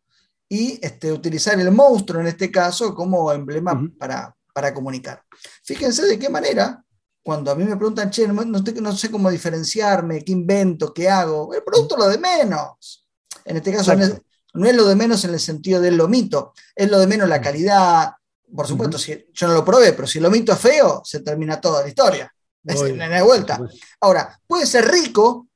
y 0.49 0.79
este, 0.81 1.11
utilizar 1.11 1.59
el 1.59 1.73
monstruo 1.73 2.21
en 2.21 2.29
este 2.29 2.49
caso 2.49 2.95
como 2.95 3.33
emblema 3.33 3.77
para, 3.99 4.33
para 4.55 4.73
comunicar. 4.73 5.21
Fíjense 5.65 6.07
de 6.07 6.17
qué 6.17 6.29
manera, 6.29 6.85
cuando 7.21 7.51
a 7.51 7.57
mí 7.57 7.65
me 7.65 7.77
preguntan, 7.77 8.09
che, 8.09 8.29
no, 8.29 8.97
sé 8.97 9.11
cómo 9.11 9.31
diferenciarme, 9.31 10.25
qué 10.25 10.31
invento, 10.31 10.95
qué 10.95 11.09
hago, 11.09 11.53
el 11.55 11.65
producto 11.65 11.97
lo 11.97 12.07
de 12.07 12.19
menos. 12.19 13.05
En 13.45 13.57
este 13.57 13.73
caso 13.73 13.97
no 13.97 14.05
es, 14.05 14.23
no 14.55 14.67
es, 14.69 14.77
lo 14.77 14.87
de 14.87 14.95
menos 14.95 15.25
en 15.25 15.33
el 15.33 15.41
sentido 15.41 15.81
del 15.81 15.97
lomito, 15.97 16.53
es 16.77 16.89
lo 16.89 17.01
de 17.01 17.09
menos 17.09 17.29
la 17.29 17.41
calidad, 17.41 18.13
por 18.55 18.67
supuesto, 18.67 18.99
si, 18.99 19.27
yo 19.33 19.49
no 19.49 19.55
lo 19.55 19.65
probé, 19.65 19.93
pero 19.93 20.07
si 20.07 20.21
lo 20.21 20.31
minto 20.31 20.53
es 20.53 20.59
feo, 20.59 21.03
se 21.05 21.21
termina 21.21 21.61
toda 21.61 21.83
la 21.83 21.89
historia. 21.89 22.33
Es 22.65 22.81
la 22.81 23.23
vuelta. 23.23 23.61
Ahora, 24.01 24.39
puede 24.47 24.67
ser 24.67 24.87
rico, 24.87 25.49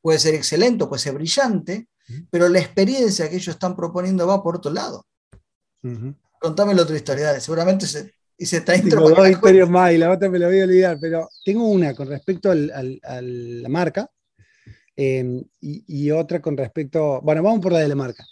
puede 0.00 0.18
ser 0.18 0.34
excelente, 0.34 0.86
puede 0.86 1.00
ser 1.00 1.14
brillante, 1.14 1.88
pero 2.30 2.48
la 2.48 2.60
experiencia 2.60 3.28
que 3.28 3.36
ellos 3.36 3.54
están 3.54 3.76
proponiendo 3.76 4.26
va 4.26 4.42
por 4.42 4.56
otro 4.56 4.70
lado. 4.70 5.06
Contame 6.40 6.74
la 6.74 6.82
otra 6.82 6.96
historia, 6.96 7.26
dale. 7.26 7.40
seguramente 7.40 7.86
se, 7.86 8.14
y 8.38 8.46
se 8.46 8.58
está 8.58 8.72
Tengo 8.74 9.10
dos 9.10 9.28
historias 9.28 9.68
más 9.68 9.92
y 9.92 9.98
la 9.98 10.10
otra 10.10 10.30
me 10.30 10.38
la 10.38 10.46
voy 10.46 10.60
a 10.60 10.64
olvidar, 10.64 10.98
pero 11.00 11.28
tengo 11.44 11.68
una 11.68 11.94
con 11.94 12.08
respecto 12.08 12.50
a 12.50 12.54
la 12.54 13.68
marca 13.68 14.10
eh, 14.96 15.44
y, 15.60 15.84
y, 15.86 16.10
otra 16.10 16.40
con 16.40 16.56
respecto, 16.56 17.20
bueno, 17.20 17.42
vamos 17.42 17.60
por 17.60 17.72
la 17.72 17.80
de 17.80 17.88
la 17.88 17.96
marca 17.96 18.24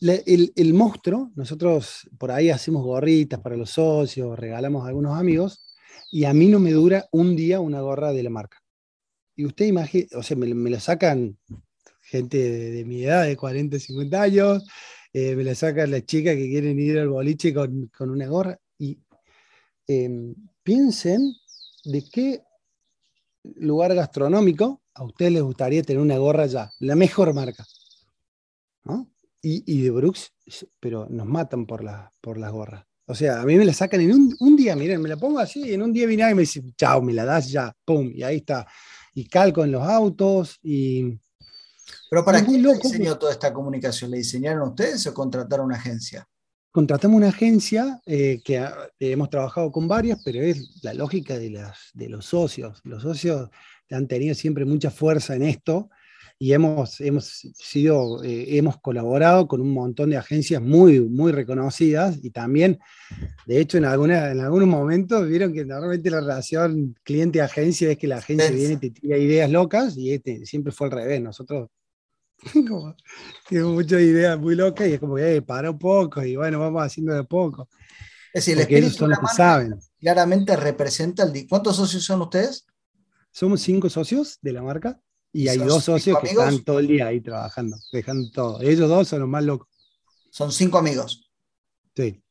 el, 0.00 0.74
monstruo, 0.74 1.32
nosotros 1.34 2.08
por 2.18 2.30
ahí 2.30 2.50
hacemos 2.50 2.84
gorritas 2.84 3.40
para 3.40 3.56
los 3.56 3.70
socios, 3.70 4.38
regalamos 4.38 4.84
a 4.84 4.88
algunos 4.88 5.18
amigos, 5.18 5.64
y 6.10 6.24
a 6.24 6.32
mí 6.32 6.46
no 6.46 6.60
me 6.60 6.72
dura 6.72 7.06
un 7.12 7.36
día 7.36 7.60
una 7.60 7.80
gorra 7.80 8.12
de 8.12 8.22
la 8.22 8.30
marca. 8.30 8.62
Y 9.36 9.44
usted 9.44 9.66
imagina, 9.66 10.06
o 10.16 10.22
sea, 10.22 10.36
me, 10.36 10.46
lo 10.46 10.80
sacan 10.80 11.38
gente 12.02 12.38
de, 12.38 12.84
mi 12.84 13.04
edad, 13.04 13.26
de 13.26 13.36
40, 13.36 13.78
50 13.78 14.22
años, 14.22 14.64
eh, 15.12 15.34
me 15.36 15.44
la 15.44 15.54
sacan 15.54 15.90
las 15.90 16.06
chicas 16.06 16.34
que 16.36 16.48
quieren 16.48 16.78
ir 16.78 16.98
al 16.98 17.08
boliche 17.08 17.52
con, 17.52 17.90
una 18.00 18.26
gorra, 18.26 18.58
y 18.78 18.98
em, 19.86 20.34
piensen 20.62 21.34
de 21.84 22.04
qué 22.10 22.42
lugar 23.56 23.94
gastronómico, 23.94 24.82
a 24.94 25.04
ustedes 25.04 25.32
les 25.32 25.42
gustaría 25.42 25.82
tener 25.82 26.02
una 26.02 26.18
gorra 26.18 26.46
ya, 26.46 26.70
la 26.80 26.94
mejor 26.96 27.34
marca. 27.34 27.64
¿no? 28.84 29.08
Y, 29.40 29.82
de 29.82 29.90
Brooks, 29.90 30.32
pero 30.80 31.06
nos 31.08 31.26
matan 31.26 31.64
por, 31.64 31.84
la, 31.84 32.12
por 32.20 32.38
las 32.38 32.50
gorras. 32.50 32.84
O 33.06 33.14
sea, 33.14 33.40
a 33.40 33.44
mí 33.44 33.56
me 33.56 33.64
la 33.64 33.72
sacan 33.72 34.00
en 34.00 34.12
un, 34.38 34.56
día, 34.56 34.76
miren, 34.76 35.00
me 35.00 35.08
la 35.08 35.16
pongo 35.16 35.38
así, 35.38 35.62
y 35.62 35.74
en 35.74 35.82
un 35.82 35.92
día 35.92 36.06
viene 36.06 36.30
y 36.30 36.34
me 36.34 36.42
dice, 36.42 36.62
chao, 36.76 37.00
me 37.00 37.14
la 37.14 37.24
das 37.24 37.50
ya, 37.50 37.74
pum, 37.84 38.10
y 38.14 38.22
ahí 38.22 38.36
está. 38.36 38.66
Y 39.14 39.26
calco 39.26 39.64
en 39.64 39.72
los 39.72 39.82
autos 39.82 40.58
y... 40.62 41.18
Pero 42.10 42.24
¿para 42.24 42.44
qué 42.44 42.52
diseñó 42.52 43.16
toda 43.16 43.32
esta 43.32 43.52
comunicación? 43.52 44.10
¿Le 44.10 44.18
diseñaron 44.18 44.68
ustedes 44.68 45.06
o 45.06 45.14
contrataron 45.14 45.66
una 45.66 45.76
agencia? 45.76 46.28
Contratamos 46.70 47.16
una 47.16 47.28
agencia 47.28 48.00
eh, 48.04 48.42
que 48.44 48.62
hemos 49.00 49.30
trabajado 49.30 49.72
con 49.72 49.88
varias, 49.88 50.20
pero 50.22 50.42
es 50.42 50.82
la 50.82 50.92
lógica 50.92 51.38
de, 51.38 51.50
las, 51.50 51.90
de 51.94 52.10
los 52.10 52.26
socios. 52.26 52.80
Los 52.84 53.02
socios 53.02 53.48
han 53.90 54.06
tenido 54.06 54.34
siempre 54.34 54.66
mucha 54.66 54.90
fuerza 54.90 55.34
en 55.34 55.44
esto 55.44 55.88
y 56.40 56.52
hemos, 56.52 57.00
hemos, 57.00 57.48
sido, 57.54 58.22
eh, 58.22 58.56
hemos 58.56 58.80
colaborado 58.80 59.48
con 59.48 59.60
un 59.60 59.72
montón 59.72 60.10
de 60.10 60.16
agencias 60.16 60.62
muy, 60.62 61.00
muy 61.00 61.32
reconocidas 61.32 62.18
y 62.22 62.30
también, 62.30 62.78
de 63.46 63.60
hecho, 63.60 63.78
en, 63.78 63.84
alguna, 63.84 64.30
en 64.30 64.40
algunos 64.40 64.68
momentos 64.68 65.26
vieron 65.26 65.52
que 65.52 65.64
normalmente 65.64 66.10
la 66.10 66.20
relación 66.20 66.96
cliente-agencia 67.02 67.90
es 67.90 67.98
que 67.98 68.06
la 68.06 68.18
agencia 68.18 68.50
viene 68.50 68.74
y 68.74 68.76
te 68.76 68.90
tira 68.90 69.18
ideas 69.18 69.50
locas 69.50 69.96
y 69.96 70.12
este 70.12 70.46
siempre 70.46 70.72
fue 70.72 70.86
al 70.86 70.92
revés. 70.92 71.20
Nosotros 71.20 71.70
tenemos 73.48 73.74
muchas 73.74 74.00
ideas 74.00 74.38
muy 74.38 74.54
locas 74.54 74.86
y 74.86 74.92
es 74.92 75.00
como 75.00 75.16
que 75.16 75.42
para 75.42 75.72
un 75.72 75.78
poco 75.78 76.22
y 76.22 76.36
bueno, 76.36 76.60
vamos 76.60 76.84
haciendo 76.84 77.14
de 77.14 77.24
poco. 77.24 77.68
Es 78.32 78.44
decir, 78.44 78.54
el 78.54 78.60
espíritu 78.60 78.90
son 78.90 79.10
los 79.10 79.18
que 79.18 79.26
saben. 79.34 79.74
claramente 79.98 80.54
representa 80.54 81.24
el... 81.24 81.48
¿Cuántos 81.48 81.74
socios 81.74 82.04
son 82.04 82.22
ustedes? 82.22 82.64
Somos 83.32 83.60
cinco 83.60 83.90
socios 83.90 84.38
de 84.40 84.52
la 84.52 84.62
marca. 84.62 85.00
Y 85.32 85.48
hay 85.48 85.58
dos 85.58 85.84
socios 85.84 86.18
que 86.20 86.28
están 86.28 86.64
todo 86.64 86.78
el 86.78 86.86
día 86.86 87.08
ahí 87.08 87.20
trabajando, 87.20 87.76
dejando 87.92 88.30
todo. 88.30 88.60
Ellos 88.62 88.88
dos 88.88 89.08
son 89.08 89.20
los 89.20 89.28
más 89.28 89.44
locos. 89.44 89.68
Son 90.30 90.52
cinco 90.52 90.78
amigos. 90.78 91.30
Sí. 91.94 92.22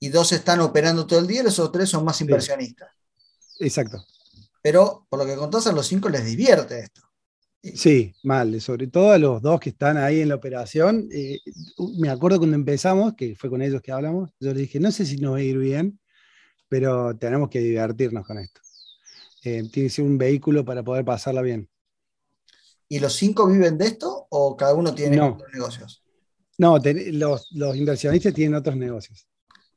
Y 0.00 0.08
dos 0.08 0.32
están 0.32 0.60
operando 0.60 1.06
todo 1.06 1.20
el 1.20 1.26
día 1.26 1.40
y 1.40 1.44
los 1.44 1.58
otros 1.58 1.72
tres 1.72 1.90
son 1.90 2.04
más 2.04 2.20
inversionistas. 2.20 2.90
Exacto. 3.60 4.04
Pero 4.62 5.06
por 5.08 5.20
lo 5.20 5.26
que 5.26 5.36
contás, 5.36 5.66
a 5.66 5.72
los 5.72 5.86
cinco 5.86 6.08
les 6.08 6.24
divierte 6.24 6.80
esto. 6.80 7.02
Sí, 7.74 8.14
mal, 8.22 8.60
sobre 8.60 8.86
todo 8.86 9.10
a 9.10 9.18
los 9.18 9.42
dos 9.42 9.58
que 9.58 9.70
están 9.70 9.96
ahí 9.96 10.20
en 10.20 10.28
la 10.28 10.36
operación. 10.36 11.08
Eh, 11.12 11.40
me 11.98 12.10
acuerdo 12.10 12.38
cuando 12.38 12.56
empezamos, 12.56 13.14
que 13.14 13.34
fue 13.34 13.50
con 13.50 13.62
ellos 13.62 13.82
que 13.82 13.92
hablamos, 13.92 14.30
yo 14.38 14.50
les 14.50 14.58
dije, 14.58 14.78
no 14.78 14.92
sé 14.92 15.04
si 15.04 15.16
nos 15.16 15.34
va 15.34 15.38
a 15.38 15.42
ir 15.42 15.58
bien, 15.58 15.98
pero 16.68 17.16
tenemos 17.16 17.48
que 17.48 17.60
divertirnos 17.60 18.26
con 18.26 18.38
esto. 18.38 18.60
Eh, 19.42 19.68
tiene 19.72 19.88
que 19.88 19.90
ser 19.90 20.04
un 20.04 20.18
vehículo 20.18 20.64
para 20.64 20.82
poder 20.82 21.04
pasarla 21.04 21.42
bien. 21.42 21.68
¿Y 22.88 23.00
los 23.00 23.14
cinco 23.14 23.46
viven 23.48 23.78
de 23.78 23.86
esto 23.86 24.26
o 24.30 24.56
cada 24.56 24.74
uno 24.74 24.94
tiene 24.94 25.20
otros 25.20 25.52
negocios? 25.52 26.02
No, 26.58 26.78
los, 26.78 27.76
inversionistas 27.76 28.32
tienen 28.32 28.54
otros 28.54 28.76
negocios. 28.76 29.26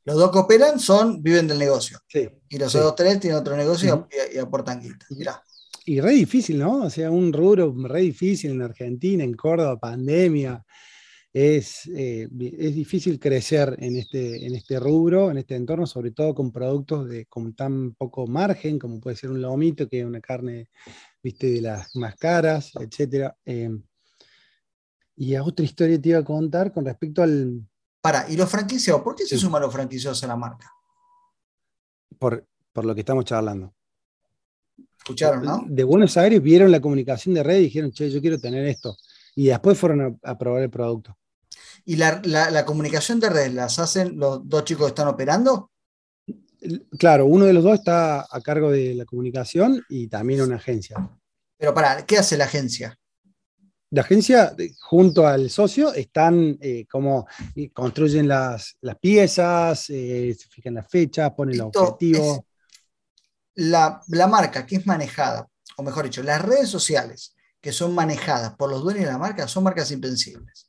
Los 0.06 0.18
dos 0.18 0.32
que 0.32 0.40
operan 0.40 0.80
son, 0.80 1.22
viven 1.22 1.48
del 1.48 1.60
negocio. 1.60 2.00
Sí, 2.08 2.30
y 2.50 2.58
los 2.58 2.74
otros 2.76 2.96
tres 2.96 3.20
tienen 3.20 3.40
otro 3.40 3.56
negocio 3.56 4.08
y, 4.34 4.38
aportan 4.38 4.82
guita. 4.82 5.44
Y 5.86 6.00
re 6.00 6.12
difícil, 6.12 6.60
¿no? 6.60 6.84
O 6.84 6.90
sea, 6.90 7.12
un 7.12 7.34
rubro 7.34 7.74
re 7.88 8.02
difícil 8.02 8.52
en 8.52 8.62
Argentina, 8.62 9.24
en 9.24 9.34
Córdoba, 9.34 9.80
pandemia. 9.80 10.64
Es, 11.32 11.86
eh, 11.96 12.28
es 12.58 12.74
difícil 12.74 13.20
crecer 13.20 13.76
en 13.80 13.98
este, 13.98 14.48
en 14.48 14.56
este 14.56 14.80
rubro, 14.80 15.30
en 15.30 15.38
este 15.38 15.56
entorno, 15.56 15.86
sobre 15.86 16.12
todo 16.12 16.34
con 16.34 16.52
productos 16.52 17.08
de, 17.08 17.28
con 17.28 17.54
tan 17.54 17.94
poco 17.94 18.26
margen, 18.26 18.80
como 18.80 19.00
puede 19.00 19.16
ser 19.16 19.30
un 19.30 19.42
lomito, 19.42 19.88
que 19.88 20.00
es 20.00 20.06
una 20.06 20.22
carne 20.22 20.70
viste, 21.22 21.48
de 21.48 21.62
las 21.62 21.96
más 21.96 22.16
caras, 22.16 22.72
etc. 22.80 23.32
Em, 23.46 23.84
y 25.16 25.36
a 25.36 25.44
otra 25.44 25.66
historia 25.66 26.02
te 26.02 26.10
iba 26.10 26.20
a 26.20 26.24
contar 26.24 26.72
con 26.72 26.86
respecto 26.86 27.22
al... 27.22 27.62
Para, 28.02 28.30
¿y 28.30 28.38
los 28.38 28.50
franquiciados? 28.50 29.02
¿Por 29.02 29.16
qué 29.16 29.26
se 29.26 29.38
suman 29.38 29.62
los 29.62 29.74
franquiciados 29.74 30.24
a 30.24 30.28
la 30.28 30.38
marca? 30.38 30.72
Por, 32.18 32.48
lo 32.76 32.96
que 32.96 33.02
estamos 33.02 33.26
charlando. 33.26 33.74
Escucharon, 34.98 35.44
¿no? 35.44 35.66
De 35.68 35.84
Buenos 35.84 36.16
Aires 36.16 36.42
vieron 36.42 36.72
la 36.72 36.80
comunicación 36.80 37.36
de 37.36 37.44
red 37.44 37.60
y 37.60 37.64
dijeron, 37.64 37.92
che, 37.92 38.10
yo 38.10 38.22
quiero 38.22 38.40
tener 38.40 38.66
esto. 38.66 38.96
Y 39.36 39.48
después 39.48 39.78
fueron 39.78 40.18
a, 40.24 40.38
probar 40.38 40.64
el 40.64 40.70
producto. 40.70 41.18
¿Y 41.90 41.96
la, 41.96 42.22
la, 42.24 42.66
comunicación 42.66 43.20
de 43.20 43.32
red 43.32 43.52
las 43.52 43.80
hacen 43.80 44.20
los 44.20 44.48
dos 44.48 44.64
chicos 44.64 44.86
que 44.86 44.90
están 44.90 45.08
operando? 45.08 45.72
Claro, 47.00 47.26
uno 47.26 47.46
de 47.46 47.54
los 47.54 47.64
dos 47.64 47.80
está 47.80 48.28
a 48.30 48.42
cargo 48.42 48.70
de 48.70 48.94
la 48.94 49.06
comunicación 49.06 49.84
y 49.90 50.08
también 50.08 50.42
una 50.42 50.58
agencia. 50.58 50.98
Pero 51.58 51.74
para, 51.74 52.06
¿qué 52.06 52.20
hace 52.20 52.38
la 52.38 52.46
agencia? 52.46 52.96
La 53.90 54.02
agencia, 54.02 54.56
junto 54.82 55.26
al 55.26 55.50
socio, 55.50 55.92
están 55.92 56.60
eh, 56.62 56.86
como 56.88 57.26
construyen 57.74 58.28
las, 58.28 58.78
piezas, 59.02 59.90
eh, 59.90 60.38
se 60.40 60.48
fijan 60.48 60.76
las 60.76 60.88
fechas, 60.88 61.32
ponen 61.32 61.56
el 61.56 61.62
objetivo. 61.62 62.46
La, 63.56 64.00
marca 64.30 64.64
que 64.64 64.76
es 64.76 64.86
manejada, 64.86 65.50
o 65.76 65.82
mejor 65.82 66.06
dicho, 66.06 66.22
las 66.22 66.40
redes 66.40 66.70
sociales 66.70 67.34
que 67.60 67.72
son 67.72 67.96
manejadas 67.96 68.54
por 68.58 68.70
los 68.70 68.84
dueños 68.84 69.06
de 69.06 69.12
la 69.12 69.18
marca 69.18 69.48
son 69.48 69.64
marcas 69.64 69.90
invencibles. 69.90 70.69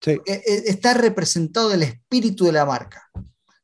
Sí. 0.00 0.12
Eh, 0.26 0.42
está 0.66 0.94
representado 0.94 1.72
el 1.72 1.82
espíritu 1.82 2.46
de 2.46 2.52
la 2.52 2.64
marca. 2.64 3.10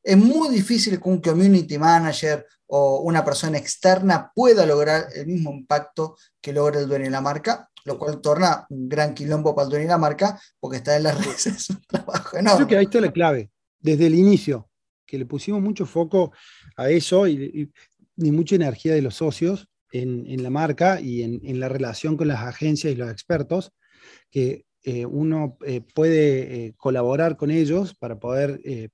Es 0.02 0.16
muy 0.16 0.48
difícil 0.50 1.00
que 1.00 1.08
un 1.08 1.20
community 1.20 1.78
manager 1.78 2.46
o 2.66 3.00
una 3.00 3.24
persona 3.24 3.58
externa 3.58 4.30
pueda 4.34 4.66
lograr 4.66 5.06
el 5.14 5.26
mismo 5.26 5.52
impacto 5.52 6.16
que 6.40 6.52
logra 6.52 6.80
el 6.80 6.88
dueño 6.88 7.04
de 7.04 7.10
la 7.10 7.20
marca, 7.20 7.68
lo 7.84 7.98
cual 7.98 8.20
torna 8.20 8.66
un 8.70 8.88
gran 8.88 9.14
quilombo 9.14 9.54
para 9.54 9.64
el 9.64 9.70
dueño 9.70 9.84
de 9.84 9.90
la 9.90 9.98
marca 9.98 10.40
porque 10.60 10.78
está 10.78 10.96
en 10.96 11.04
las 11.04 11.18
redes, 11.24 11.46
es 11.46 11.70
un 11.70 11.80
trabajo 11.82 12.36
enorme. 12.36 12.56
Creo 12.58 12.68
que 12.68 12.76
ahí 12.76 12.84
está 12.84 13.00
la 13.00 13.12
clave, 13.12 13.50
desde 13.80 14.06
el 14.06 14.14
inicio, 14.14 14.68
que 15.06 15.18
le 15.18 15.26
pusimos 15.26 15.62
mucho 15.62 15.86
foco 15.86 16.32
a 16.76 16.90
eso 16.90 17.26
y, 17.28 17.72
mucha 18.16 18.54
energía 18.54 18.94
de 18.94 19.02
los 19.02 19.16
socios 19.16 19.68
en, 19.92 20.42
la 20.42 20.50
marca 20.50 21.00
y 21.00 21.22
en, 21.22 21.60
la 21.60 21.68
relación 21.68 22.16
con 22.16 22.28
las 22.28 22.40
agencias 22.40 22.92
y 22.92 22.96
los 22.96 23.10
expertos, 23.10 23.72
que 24.30 24.64
eh, 24.86 25.04
uno 25.04 25.58
eh, 25.66 25.82
puede 25.94 26.66
eh, 26.66 26.74
colaborar 26.76 27.36
con 27.36 27.50
ellos 27.50 27.94
para 27.94 28.18
poder 28.18 28.62
eh, 28.64 28.88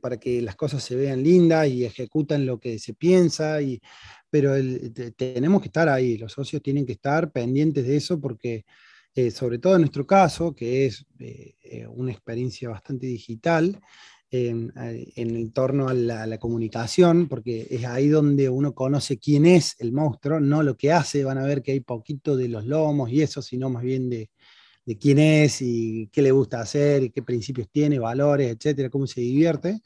para, 0.00 0.18
que 0.18 0.42
las 0.42 0.56
cosas 0.56 0.82
se 0.82 0.96
vean 0.96 1.22
lindas 1.22 1.68
y 1.68 1.84
ejecutan 1.84 2.46
lo 2.46 2.58
que 2.58 2.78
se 2.78 2.94
piensa, 2.94 3.60
y, 3.62 3.80
pero 4.28 4.54
tenemos 5.16 5.60
que 5.60 5.68
estar 5.68 5.88
ahí, 5.88 6.16
los 6.18 6.32
socios 6.32 6.62
tienen 6.62 6.86
que 6.86 6.92
estar 6.92 7.32
pendientes 7.32 7.86
de 7.86 7.96
eso 7.96 8.20
porque, 8.20 8.64
eh, 9.14 9.30
sobre 9.30 9.58
todo 9.58 9.74
en 9.74 9.82
nuestro 9.82 10.06
caso, 10.06 10.54
que 10.54 10.86
es 10.86 11.04
eh, 11.18 11.86
una 11.88 12.12
experiencia 12.12 12.68
bastante 12.68 13.06
digital, 13.06 13.80
en, 14.32 14.72
el 15.16 15.52
torno 15.52 15.88
a 15.88 15.94
la, 15.94 16.38
comunicación, 16.38 17.26
porque 17.26 17.66
es 17.68 17.84
ahí 17.84 18.06
donde 18.06 18.48
uno 18.48 18.74
conoce 18.74 19.18
quién 19.18 19.44
es 19.44 19.74
el 19.80 19.90
monstruo, 19.90 20.38
no 20.38 20.62
lo 20.62 20.76
que 20.76 20.92
hace, 20.92 21.24
van 21.24 21.38
a 21.38 21.44
ver 21.44 21.62
que 21.62 21.72
hay 21.72 21.80
poquito 21.80 22.36
de 22.36 22.46
los 22.46 22.64
lomos 22.64 23.10
y 23.10 23.22
eso, 23.22 23.42
sino 23.42 23.68
más 23.70 23.82
bien 23.82 24.08
de, 24.08 24.30
quién 24.98 25.18
es 25.18 25.62
y 25.62 26.08
qué 26.12 26.22
le 26.22 26.32
gusta 26.32 26.60
hacer 26.60 27.02
y 27.02 27.10
qué 27.10 27.22
principios 27.22 27.68
tiene, 27.70 27.98
valores, 27.98 28.54
etcétera, 28.54 28.90
cómo 28.90 29.06
se 29.06 29.20
divierte, 29.20 29.80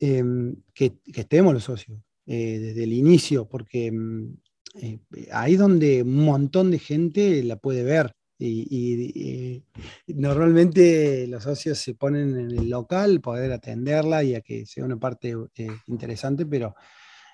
em, 0.00 0.56
que, 0.74 0.94
estemos 1.14 1.54
los 1.54 1.64
socios 1.64 1.98
eh, 2.26 2.58
desde 2.60 2.84
el 2.84 2.92
inicio, 2.92 3.48
porque 3.48 3.86
em, 3.86 4.36
eh, 4.80 4.98
ahí 5.32 5.54
es 5.54 5.58
donde 5.58 6.02
un 6.02 6.24
montón 6.24 6.70
de 6.70 6.78
gente 6.78 7.42
la 7.44 7.56
puede 7.56 7.82
ver. 7.82 8.12
Y, 8.44 9.62
normalmente 10.08 11.26
los 11.28 11.44
socios 11.44 11.78
se 11.78 11.94
ponen 11.94 12.36
en 12.36 12.50
el 12.50 12.70
local, 12.70 13.20
poder 13.20 13.52
atenderla 13.52 14.24
y 14.24 14.34
a 14.34 14.40
que 14.40 14.66
sea 14.66 14.84
una 14.84 14.98
parte 14.98 15.36
eh, 15.56 15.68
interesante, 15.86 16.44
pero 16.44 16.74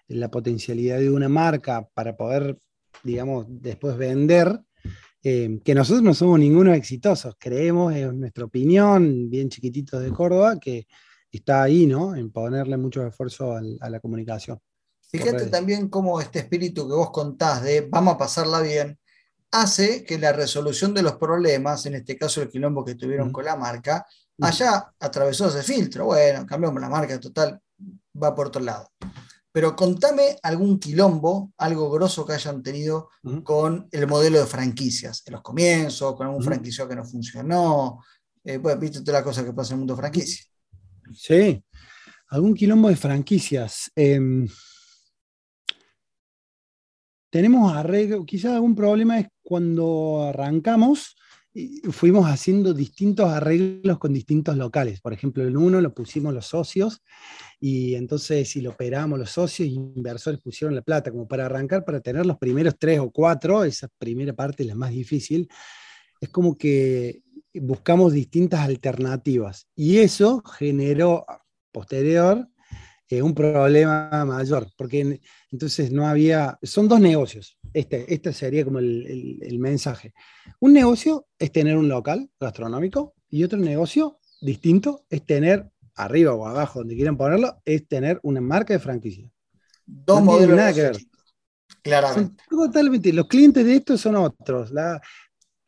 la 0.08 0.30
potencialidad 0.30 0.98
de 0.98 1.10
una 1.10 1.28
marca 1.28 1.88
para 1.94 2.16
poder, 2.16 2.58
digamos, 3.02 3.46
después 3.48 3.96
vender, 3.96 4.60
eh, 5.22 5.60
que 5.64 5.74
nosotros 5.74 6.02
no 6.02 6.14
somos 6.14 6.38
ninguno 6.38 6.72
exitosos, 6.72 7.34
creemos, 7.38 7.94
en 7.94 8.20
nuestra 8.20 8.44
opinión, 8.44 9.28
bien 9.28 9.48
chiquititos 9.48 10.02
de 10.02 10.10
Córdoba, 10.10 10.58
que 10.60 10.86
está 11.30 11.62
ahí, 11.62 11.86
¿no? 11.86 12.14
En 12.14 12.30
ponerle 12.30 12.76
mucho 12.76 13.06
esfuerzo 13.06 13.54
a 13.54 13.90
la 13.90 14.00
comunicación. 14.00 14.60
Fíjate 15.10 15.46
también 15.46 15.88
cómo 15.88 16.20
este 16.20 16.40
espíritu 16.40 16.86
que 16.86 16.94
vos 16.94 17.10
contás 17.10 17.62
de 17.62 17.80
vamos 17.90 18.14
a 18.14 18.18
pasarla 18.18 18.60
bien, 18.60 18.98
hace 19.50 20.04
que 20.04 20.18
la 20.18 20.32
resolución 20.32 20.92
de 20.92 21.02
los 21.02 21.16
problemas, 21.16 21.86
en 21.86 21.94
este 21.94 22.16
caso 22.16 22.42
el 22.42 22.48
quilombo 22.48 22.84
que 22.84 22.94
tuvieron 22.94 23.32
con 23.32 23.44
la 23.44 23.56
marca, 23.56 24.06
allá 24.40 24.92
atravesó 25.00 25.48
ese 25.48 25.62
filtro. 25.62 26.06
Bueno, 26.06 26.46
cambiamos 26.46 26.80
la 26.80 26.90
marca, 26.90 27.18
total, 27.18 27.58
va 28.22 28.34
por 28.34 28.48
otro 28.48 28.62
lado. 28.62 28.90
Pero 29.58 29.74
contame 29.74 30.36
algún 30.44 30.78
quilombo, 30.78 31.52
algo 31.58 31.90
grosso 31.90 32.24
que 32.24 32.34
hayan 32.34 32.62
tenido 32.62 33.10
con 33.42 33.88
el 33.90 34.06
modelo 34.06 34.38
de 34.38 34.46
franquicias, 34.46 35.24
en 35.26 35.32
los 35.32 35.42
comienzos, 35.42 36.14
con 36.14 36.28
algún 36.28 36.44
franquicio 36.44 36.86
que 36.86 36.94
no 36.94 37.04
funcionó. 37.04 38.00
Eh, 38.44 38.60
pues 38.60 38.78
viste 38.78 39.00
toda 39.00 39.18
la 39.18 39.24
cosa 39.24 39.44
que 39.44 39.52
pasa 39.52 39.70
en 39.70 39.74
el 39.74 39.78
mundo 39.80 39.96
de 39.96 40.00
franquicia. 40.00 40.44
Sí, 41.12 41.60
algún 42.28 42.54
quilombo 42.54 42.88
de 42.88 42.94
franquicias. 42.94 43.90
Em, 43.96 44.46
tenemos 47.28 47.72
arreglo, 47.72 48.24
quizás 48.24 48.52
algún 48.52 48.76
problema 48.76 49.18
es 49.18 49.26
cuando 49.42 50.22
arrancamos, 50.22 51.16
fuimos 51.90 52.30
haciendo 52.30 52.74
distintos 52.74 53.28
arreglos 53.28 53.98
con 53.98 54.12
distintos 54.12 54.56
locales. 54.56 55.00
Por 55.00 55.12
ejemplo, 55.12 55.44
en 55.44 55.56
uno 55.56 55.80
lo 55.80 55.92
pusimos 55.92 56.32
los 56.32 56.46
socios 56.46 57.02
y 57.60 57.94
entonces 57.94 58.48
si 58.48 58.60
lo 58.60 58.70
operamos 58.70 59.18
los 59.18 59.30
socios 59.30 59.68
inversores 59.68 60.40
pusieron 60.40 60.74
la 60.74 60.82
plata 60.82 61.10
como 61.10 61.26
para 61.26 61.46
arrancar, 61.46 61.84
para 61.84 62.00
tener 62.00 62.24
los 62.24 62.38
primeros 62.38 62.76
tres 62.78 63.00
o 63.00 63.10
cuatro, 63.10 63.64
esa 63.64 63.88
primera 63.98 64.32
parte 64.32 64.62
es 64.62 64.68
la 64.68 64.74
más 64.74 64.90
difícil, 64.90 65.48
es 66.20 66.28
como 66.28 66.56
que 66.56 67.22
buscamos 67.54 68.12
distintas 68.12 68.60
alternativas 68.60 69.68
y 69.74 69.98
eso 69.98 70.42
generó 70.42 71.24
posterior 71.72 72.48
eh, 73.10 73.22
un 73.22 73.34
problema 73.34 74.24
mayor, 74.26 74.68
porque 74.76 75.20
entonces 75.50 75.90
no 75.90 76.06
había, 76.06 76.58
son 76.62 76.88
dos 76.88 77.00
negocios, 77.00 77.58
este, 77.72 78.12
este 78.12 78.34
sería 78.34 78.64
como 78.64 78.80
el, 78.80 79.38
el, 79.40 79.58
mensaje. 79.58 80.12
Un 80.60 80.74
negocio 80.74 81.26
es 81.38 81.50
tener 81.50 81.78
un 81.78 81.88
local 81.88 82.28
gastronómico 82.38 83.14
y 83.30 83.44
otro 83.44 83.58
negocio 83.58 84.20
distinto 84.42 85.06
es 85.08 85.24
tener 85.24 85.70
arriba 85.98 86.32
o 86.32 86.46
abajo, 86.46 86.80
donde 86.80 86.94
quieran 86.94 87.16
ponerlo, 87.16 87.60
es 87.64 87.86
tener 87.86 88.20
una 88.22 88.40
marca 88.40 88.72
de 88.72 88.78
franquicia. 88.78 89.28
Dos 89.84 90.22
modelos. 90.22 90.56
nada 90.56 90.72
que 90.72 90.82
ver. 90.82 90.96
Claramente. 91.82 92.42
totalmente, 92.48 93.12
los 93.12 93.26
clientes 93.26 93.64
de 93.64 93.76
esto 93.76 93.96
son 93.96 94.16
otros, 94.16 94.70
la 94.70 95.00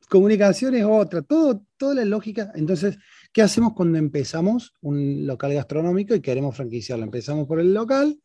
comunicación 0.08 0.74
es 0.74 0.84
otra, 0.84 1.22
todo, 1.22 1.62
toda 1.76 1.94
la 1.94 2.04
lógica. 2.04 2.50
Entonces, 2.54 2.98
¿qué 3.32 3.42
hacemos 3.42 3.74
cuando 3.74 3.96
empezamos 3.96 4.74
un 4.80 5.26
local 5.26 5.54
gastronómico 5.54 6.14
y 6.14 6.20
queremos 6.20 6.56
franquiciarlo? 6.56 7.04
Empezamos 7.04 7.46
por 7.46 7.60
el 7.60 7.72
local 7.72 8.18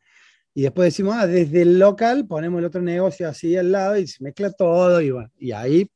y 0.53 0.63
después 0.63 0.87
decimos, 0.87 1.15
ah, 1.17 1.27
desde 1.27 1.61
el 1.61 1.79
local 1.79 2.27
ponemos 2.27 2.59
el 2.59 2.65
otro 2.65 2.81
negocio 2.81 3.29
así 3.29 3.55
al 3.55 3.71
lado 3.71 3.97
y 3.97 4.07
se 4.07 4.23
mezcla 4.23 4.51
todo 4.51 4.99
y, 5.01 5.11
bueno, 5.11 5.29
y 5.37 5.51
ahí 5.51 5.89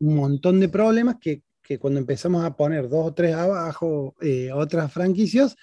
un 0.00 0.16
montón 0.16 0.60
de 0.60 0.68
problemas 0.68 1.16
que, 1.20 1.42
que, 1.64 1.78
cuando 1.78 1.98
empezamos 1.98 2.44
a 2.44 2.54
poner 2.54 2.88
dos 2.88 3.06
o 3.06 3.14
tres 3.14 3.34
abajo 3.34 4.14
eh, 4.20 4.52
otras 4.52 4.92
franquicias, 4.92 5.56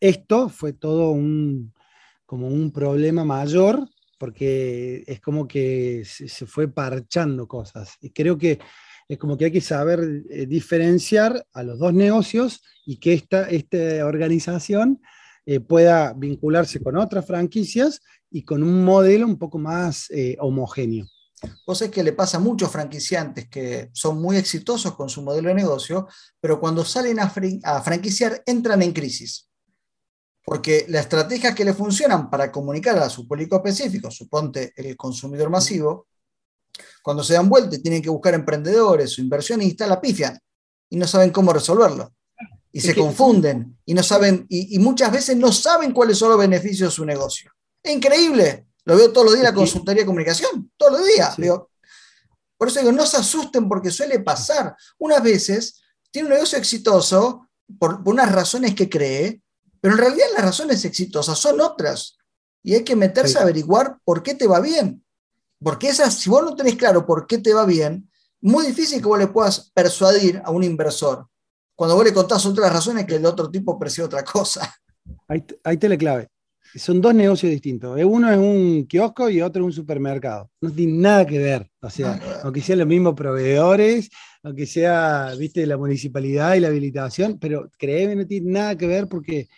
esto 0.00 0.48
fue 0.48 0.72
todo 0.72 1.10
un, 1.10 1.72
como 2.24 2.48
un 2.48 2.72
problema 2.72 3.24
mayor 3.24 3.86
porque 4.18 5.04
es 5.06 5.20
como 5.20 5.46
que 5.46 6.02
se, 6.06 6.46
fue 6.46 6.68
parchando 6.68 7.46
cosas. 7.46 7.96
Y 8.00 8.10
creo 8.10 8.38
que 8.38 8.58
es 9.06 9.18
como 9.18 9.36
que 9.36 9.44
hay 9.44 9.52
que 9.52 9.60
saber 9.60 10.24
eh, 10.30 10.46
diferenciar 10.46 11.46
a 11.52 11.62
los 11.62 11.78
dos 11.78 11.92
negocios 11.92 12.62
y 12.86 12.96
que 12.96 13.12
esta, 13.12 13.48
esta 13.50 14.06
organización 14.06 15.02
eh, 15.44 15.60
pueda 15.60 16.14
vincularse 16.14 16.82
con 16.82 16.96
otras 16.96 17.26
franquicias 17.26 18.00
y 18.30 18.42
con 18.42 18.62
un 18.62 18.84
modelo 18.84 19.26
un 19.26 19.38
poco 19.38 19.58
más 19.58 20.08
homogéneo. 20.38 21.06
Es 21.42 21.90
que 21.90 22.02
le 22.02 22.12
pasa 22.12 22.38
a 22.38 22.40
muchos 22.40 22.70
franquiciantes 22.70 23.48
que 23.48 23.90
son 23.92 24.20
muy 24.20 24.36
exitosos 24.36 24.94
con 24.94 25.08
su 25.08 25.22
modelo 25.22 25.48
de 25.48 25.54
negocio, 25.54 26.08
pero 26.40 26.58
cuando 26.58 26.84
salen 26.84 27.20
a, 27.20 27.32
a 27.64 27.82
franquiciar 27.82 28.42
entran 28.46 28.82
en 28.82 28.92
crisis. 28.92 29.48
Porque 30.44 30.86
las 30.88 31.02
estrategias 31.02 31.54
que 31.54 31.64
le 31.64 31.74
funcionan 31.74 32.30
para 32.30 32.50
comunicar 32.50 32.98
a 32.98 33.10
su 33.10 33.26
público 33.26 33.56
específico, 33.56 34.10
suponte 34.10 34.72
el 34.76 34.96
consumidor 34.96 35.50
masivo, 35.50 36.06
cuando 37.02 37.24
se 37.24 37.34
dan 37.34 37.48
vuelta 37.48 37.76
y 37.76 37.82
tienen 37.82 38.02
que 38.02 38.10
buscar 38.10 38.34
emprendedores 38.34 39.18
o 39.18 39.22
inversionistas, 39.22 39.88
la 39.88 40.00
pifian 40.00 40.38
y 40.88 40.96
no 40.96 41.06
saben 41.06 41.30
cómo 41.30 41.52
resolverlo 41.52 42.12
y 42.76 42.80
se 42.80 42.94
confunden 42.94 43.78
y 43.86 43.94
no 43.94 44.02
saben, 44.02 44.44
y, 44.50 44.78
muchas 44.78 45.10
veces 45.10 45.34
no 45.34 45.50
saben 45.50 45.92
cuáles 45.92 46.18
son 46.18 46.28
los 46.28 46.38
beneficios 46.38 46.90
de 46.90 46.94
su 46.94 47.06
negocio. 47.06 47.50
Es 47.82 47.94
increíble. 47.94 48.66
Lo 48.86 48.96
veo 48.96 49.12
todos 49.12 49.26
los 49.26 49.34
días 49.34 49.46
en 49.46 49.54
la 49.54 49.54
consultoría 49.54 50.02
de 50.02 50.06
comunicación, 50.06 50.72
todos 50.76 50.92
los 50.92 51.06
días. 51.06 51.36
por 52.56 52.68
eso 52.68 52.80
digo, 52.80 52.92
no 52.92 53.04
se 53.04 53.18
asusten 53.18 53.68
porque 53.68 53.90
suele 53.90 54.20
pasar. 54.20 54.74
Unas 54.98 55.22
veces 55.22 55.82
tiene 56.10 56.28
un 56.28 56.34
negocio 56.34 56.56
exitoso 56.56 57.48
por, 57.78 58.00
unas 58.06 58.30
razones 58.32 58.74
que 58.74 58.88
cree, 58.88 59.42
pero 59.80 59.94
en 59.94 60.00
realidad 60.00 60.26
las 60.34 60.44
razones 60.44 60.84
exitosas 60.84 61.38
son 61.38 61.60
otras. 61.60 62.16
Y 62.62 62.74
hay 62.74 62.84
que 62.84 62.96
meterse 62.96 63.38
a 63.38 63.42
averiguar 63.42 63.98
por 64.04 64.22
qué 64.22 64.34
te 64.34 64.46
va 64.46 64.60
bien. 64.60 65.04
Porque 65.62 65.88
esas, 65.88 66.14
si 66.14 66.30
vos 66.30 66.44
no 66.44 66.54
tenés 66.54 66.76
claro 66.76 67.04
por 67.04 67.26
qué 67.26 67.38
te 67.38 67.52
va 67.52 67.66
bien, 67.66 68.08
muy 68.40 68.66
difícil 68.66 69.00
que 69.00 69.08
vos 69.08 69.18
le 69.18 69.26
puedas 69.26 69.70
persuadir 69.74 70.40
a 70.44 70.50
un 70.50 70.62
inversor 70.62 71.26
cuando 71.74 71.94
vos 71.94 72.04
le 72.04 72.14
contás 72.14 72.46
otras 72.46 72.72
razones 72.72 73.04
que 73.04 73.16
el 73.16 73.26
otro 73.26 73.50
tipo 73.50 73.78
percibe 73.78 74.06
otra 74.06 74.24
cosa. 74.24 74.74
Ahí, 75.28 75.44
ahí 75.62 75.76
te 75.76 75.88
la 75.88 75.96
clave. 75.96 76.28
Son 76.76 77.00
dos 77.00 77.14
negocios 77.14 77.50
distintos. 77.50 77.98
Uno 78.04 78.30
es 78.30 78.38
un 78.38 78.86
kiosco 78.86 79.28
y 79.28 79.40
otro 79.40 79.62
es 79.62 79.66
un 79.66 79.72
supermercado. 79.72 80.50
No 80.60 80.70
tiene 80.70 80.92
nada 80.94 81.26
que 81.26 81.38
ver. 81.38 81.70
O 81.80 81.90
sea, 81.90 82.18
aunque 82.44 82.60
sean 82.60 82.80
los 82.80 82.88
mismos 82.88 83.14
proveedores, 83.14 84.10
aunque 84.42 84.66
sea, 84.66 85.32
viste, 85.38 85.66
la 85.66 85.76
municipalidad 85.76 86.54
y 86.54 86.60
la 86.60 86.68
habilitación, 86.68 87.38
pero 87.38 87.70
créeme, 87.78 88.16
no 88.16 88.26
tiene 88.26 88.52
nada 88.52 88.76
que 88.76 88.86
ver 88.86 89.08
porque 89.08 89.48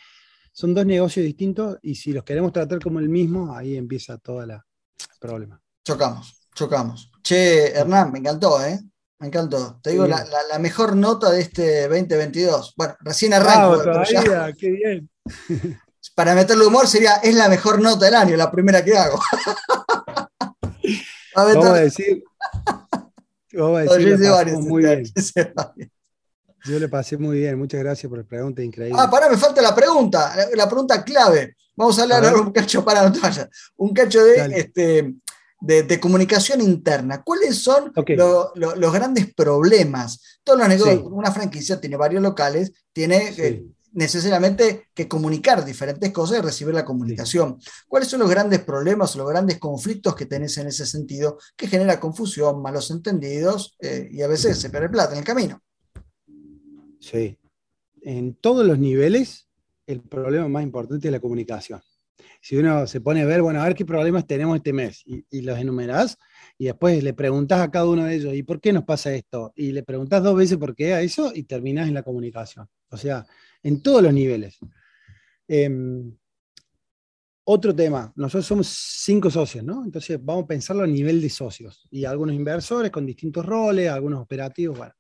son 0.53 0.75
dos 0.75 0.87
negocios 0.87 1.25
distintos 1.25 1.79
y 1.83 1.95
si 1.95 2.13
los 2.13 2.25
queremos 2.25 2.53
tratar 2.53 2.79
como 2.81 2.99
el 2.99 3.09
mismo, 3.09 3.55
ahí 3.55 3.77
empieza 3.77 4.19
todo 4.19 4.43
el 4.43 4.53
problema. 5.21 5.61
Chocamos, 5.85 6.41
chocamos. 6.55 7.11
Che, 7.23 7.73
Hernán, 7.73 8.13
me 8.13 8.19
encantó, 8.19 8.65
¿eh? 8.65 8.79
Me 9.21 9.27
encantó. 9.27 9.81
Te 9.83 9.91
digo, 9.91 10.07
la, 10.07 10.25
mejor 10.61 10.97
nota 10.97 11.31
de 11.31 11.41
este 11.41 11.89
2022. 11.89 12.75
Bueno, 12.77 12.95
recién 13.01 13.35
arranco. 13.35 13.83
todavía, 13.83 14.53
qué 14.57 14.71
bien. 14.71 15.11
Para 16.19 16.35
meterle 16.35 16.67
humor 16.67 16.89
sería, 16.89 17.21
es 17.23 17.33
la 17.33 17.49
mejor 17.49 17.81
nota 17.81 18.07
del 18.07 18.15
año, 18.17 18.37
la 18.37 18.51
primera 18.51 18.85
que 18.85 18.99
hago. 18.99 19.21
vamos 21.37 21.65
a 21.65 21.75
decir. 21.75 22.25
Vamos 23.53 23.79
a 23.79 23.83
decir, 23.83 24.19
yo 24.19 24.61
muy 24.63 24.83
bien. 24.83 25.05
Yo 26.65 26.81
le 26.81 26.89
pasé 26.89 27.19
muy 27.19 27.39
bien, 27.39 27.57
muchas 27.57 27.79
gracias 27.79 28.11
por 28.11 28.19
la 28.19 28.25
pregunta, 28.25 28.65
increíble. 28.65 28.99
Ah, 29.01 29.09
pará, 29.09 29.31
me 29.31 29.37
falta 29.37 29.63
la 29.63 29.73
pregunta, 29.73 30.35
la, 30.57 30.69
pregunta 30.69 31.05
clave. 31.05 31.55
Vamos 31.77 31.97
a 32.01 32.03
hablar 32.03 32.25
ahora 32.25 32.41
un 32.41 32.51
cacho, 32.51 32.85
para 32.85 33.09
no 33.09 33.15
un 33.77 33.95
cacho 33.95 34.25
de 34.25 34.45
este, 34.57 35.15
de, 35.61 36.01
comunicación 36.01 36.61
interna. 36.61 37.23
¿Cuáles 37.23 37.63
son 37.63 37.93
los 37.95 38.93
grandes 38.93 39.33
problemas? 39.35 40.41
Todos 40.43 40.59
los 40.59 40.69
negocios, 40.69 41.01
una 41.05 41.31
franquicia 41.31 41.81
tiene 41.81 41.97
varios 41.97 42.25
locales, 42.25 42.73
tiene 42.93 43.33
eh, 43.39 43.65
necesariamente 43.99 44.89
que 44.95 45.09
comunicar 45.09 45.65
diferentes 45.65 46.11
cosas 46.13 46.39
y 46.39 46.43
recibir 46.43 46.75
la 46.75 46.85
comunicación. 46.85 47.59
¿Cuáles 47.87 48.09
son 48.09 48.21
los 48.21 48.31
grandes 48.31 48.61
problemas 48.61 49.15
o 49.15 49.19
los 49.19 49.29
grandes 49.29 49.59
conflictos 49.59 50.15
que 50.15 50.27
tenés 50.27 50.57
en 50.59 50.69
ese 50.69 50.87
sentido 50.87 51.39
que 51.57 51.67
genera 51.67 52.01
confusión, 52.01 52.63
malos 52.63 52.91
entendidos 52.91 53.77
eh, 53.81 54.09
y 54.11 54.23
a 54.23 54.29
veces 54.29 54.59
se 54.59 54.71
pierde 54.71 54.89
plata 54.89 55.13
en 55.13 55.19
el 55.19 55.25
camino? 55.25 55.61
Sí. 57.01 57.37
En 58.03 58.35
todos 58.35 58.65
los 58.65 58.79
niveles, 58.79 59.49
el 59.87 60.01
problema 60.01 60.49
más 60.49 60.63
importante 60.63 61.09
es 61.09 61.13
la 61.13 61.21
comunicación 61.21 61.81
si 62.41 62.57
uno 62.57 62.87
se 62.87 63.01
pone 63.01 63.23
a 63.23 63.27
ver, 63.27 63.43
bueno, 63.43 63.61
a 63.61 63.65
ver 63.65 63.75
qué 63.75 63.85
problemas 63.85 64.27
tenemos 64.27 64.57
este 64.57 64.73
mes 64.73 65.03
y, 65.05 65.41
los 65.43 65.59
enumerás 65.59 66.19
y 66.57 66.67
después 66.67 67.03
le 67.03 67.13
preguntas 67.13 67.61
a 67.61 67.71
cada 67.71 67.87
uno 67.87 68.05
de 68.05 68.15
ellos, 68.15 68.35
¿y 68.35 68.43
por 68.43 68.61
qué 68.61 68.73
nos 68.73 68.85
pasa 68.85 69.13
esto? 69.13 69.53
Y 69.57 69.73
le 69.73 69.83
preguntas 69.83 70.23
dos 70.23 70.37
veces 70.37 70.59
por 70.59 70.75
qué 70.75 70.95
a 70.95 71.01
eso 71.01 71.33
y 71.35 71.45
terminas 71.45 71.89
en 71.89 71.95
la 71.95 72.03
comunicación. 72.03 72.69
O 72.91 72.97
sea, 72.97 73.27
en 73.69 73.83
todos 73.83 74.03
los 74.03 74.13
niveles. 74.13 74.59
Em, 75.47 76.13
otro 77.45 77.75
tema, 77.75 78.13
nosotros 78.17 78.47
somos 78.47 78.67
cinco 78.67 79.31
socios, 79.31 79.65
¿no? 79.65 79.85
Entonces 79.85 80.19
vamos 80.23 80.45
a 80.45 80.49
pensarlo 80.49 80.83
a 80.83 80.87
nivel 80.87 81.21
de 81.21 81.31
socios 81.31 81.87
y 81.91 82.05
algunos 82.05 82.35
inversores 82.35 82.91
con 82.91 83.07
distintos 83.07 83.45
roles, 83.47 83.89
algunos 83.89 84.21
operativos, 84.21 84.77
bueno. 84.77 84.93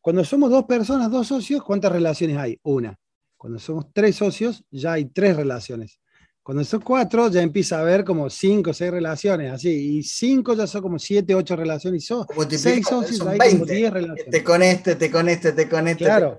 Cuando 0.00 0.24
somos 0.24 0.50
dos 0.50 0.64
personas, 0.64 1.10
dos 1.10 1.26
socios, 1.26 1.62
¿cuántas 1.62 1.92
relaciones 1.92 2.38
hay? 2.38 2.58
Una. 2.62 2.98
Cuando 3.36 3.58
somos 3.58 3.92
tres 3.92 4.16
socios, 4.16 4.64
ya 4.70 4.94
hay 4.94 5.04
tres 5.06 5.36
relaciones. 5.36 6.00
Cuando 6.42 6.64
son 6.64 6.80
cuatro, 6.80 7.28
ya 7.28 7.42
empieza 7.42 7.76
a 7.76 7.82
haber 7.82 8.02
como 8.02 8.28
cinco 8.30 8.70
o 8.70 8.74
seis 8.74 8.90
relaciones, 8.90 9.52
así. 9.52 9.68
Y 9.98 10.02
cinco 10.02 10.54
ya 10.54 10.66
son 10.66 10.82
como 10.82 10.98
siete, 10.98 11.34
ocho 11.34 11.54
relaciones. 11.54 12.02
Y 12.02 12.06
son 12.06 12.26
seis 12.50 12.86
socios, 12.86 13.20
hay 13.26 13.38
como 13.38 13.66
diez 13.66 13.92
relaciones. 13.92 14.30
Te 14.30 14.42
con 14.42 14.62
este, 14.62 14.96
te 14.96 15.10
con 15.10 15.28
este, 15.28 15.52
te 15.52 15.68
con 15.68 15.86
este. 15.86 16.04
Claro. 16.04 16.38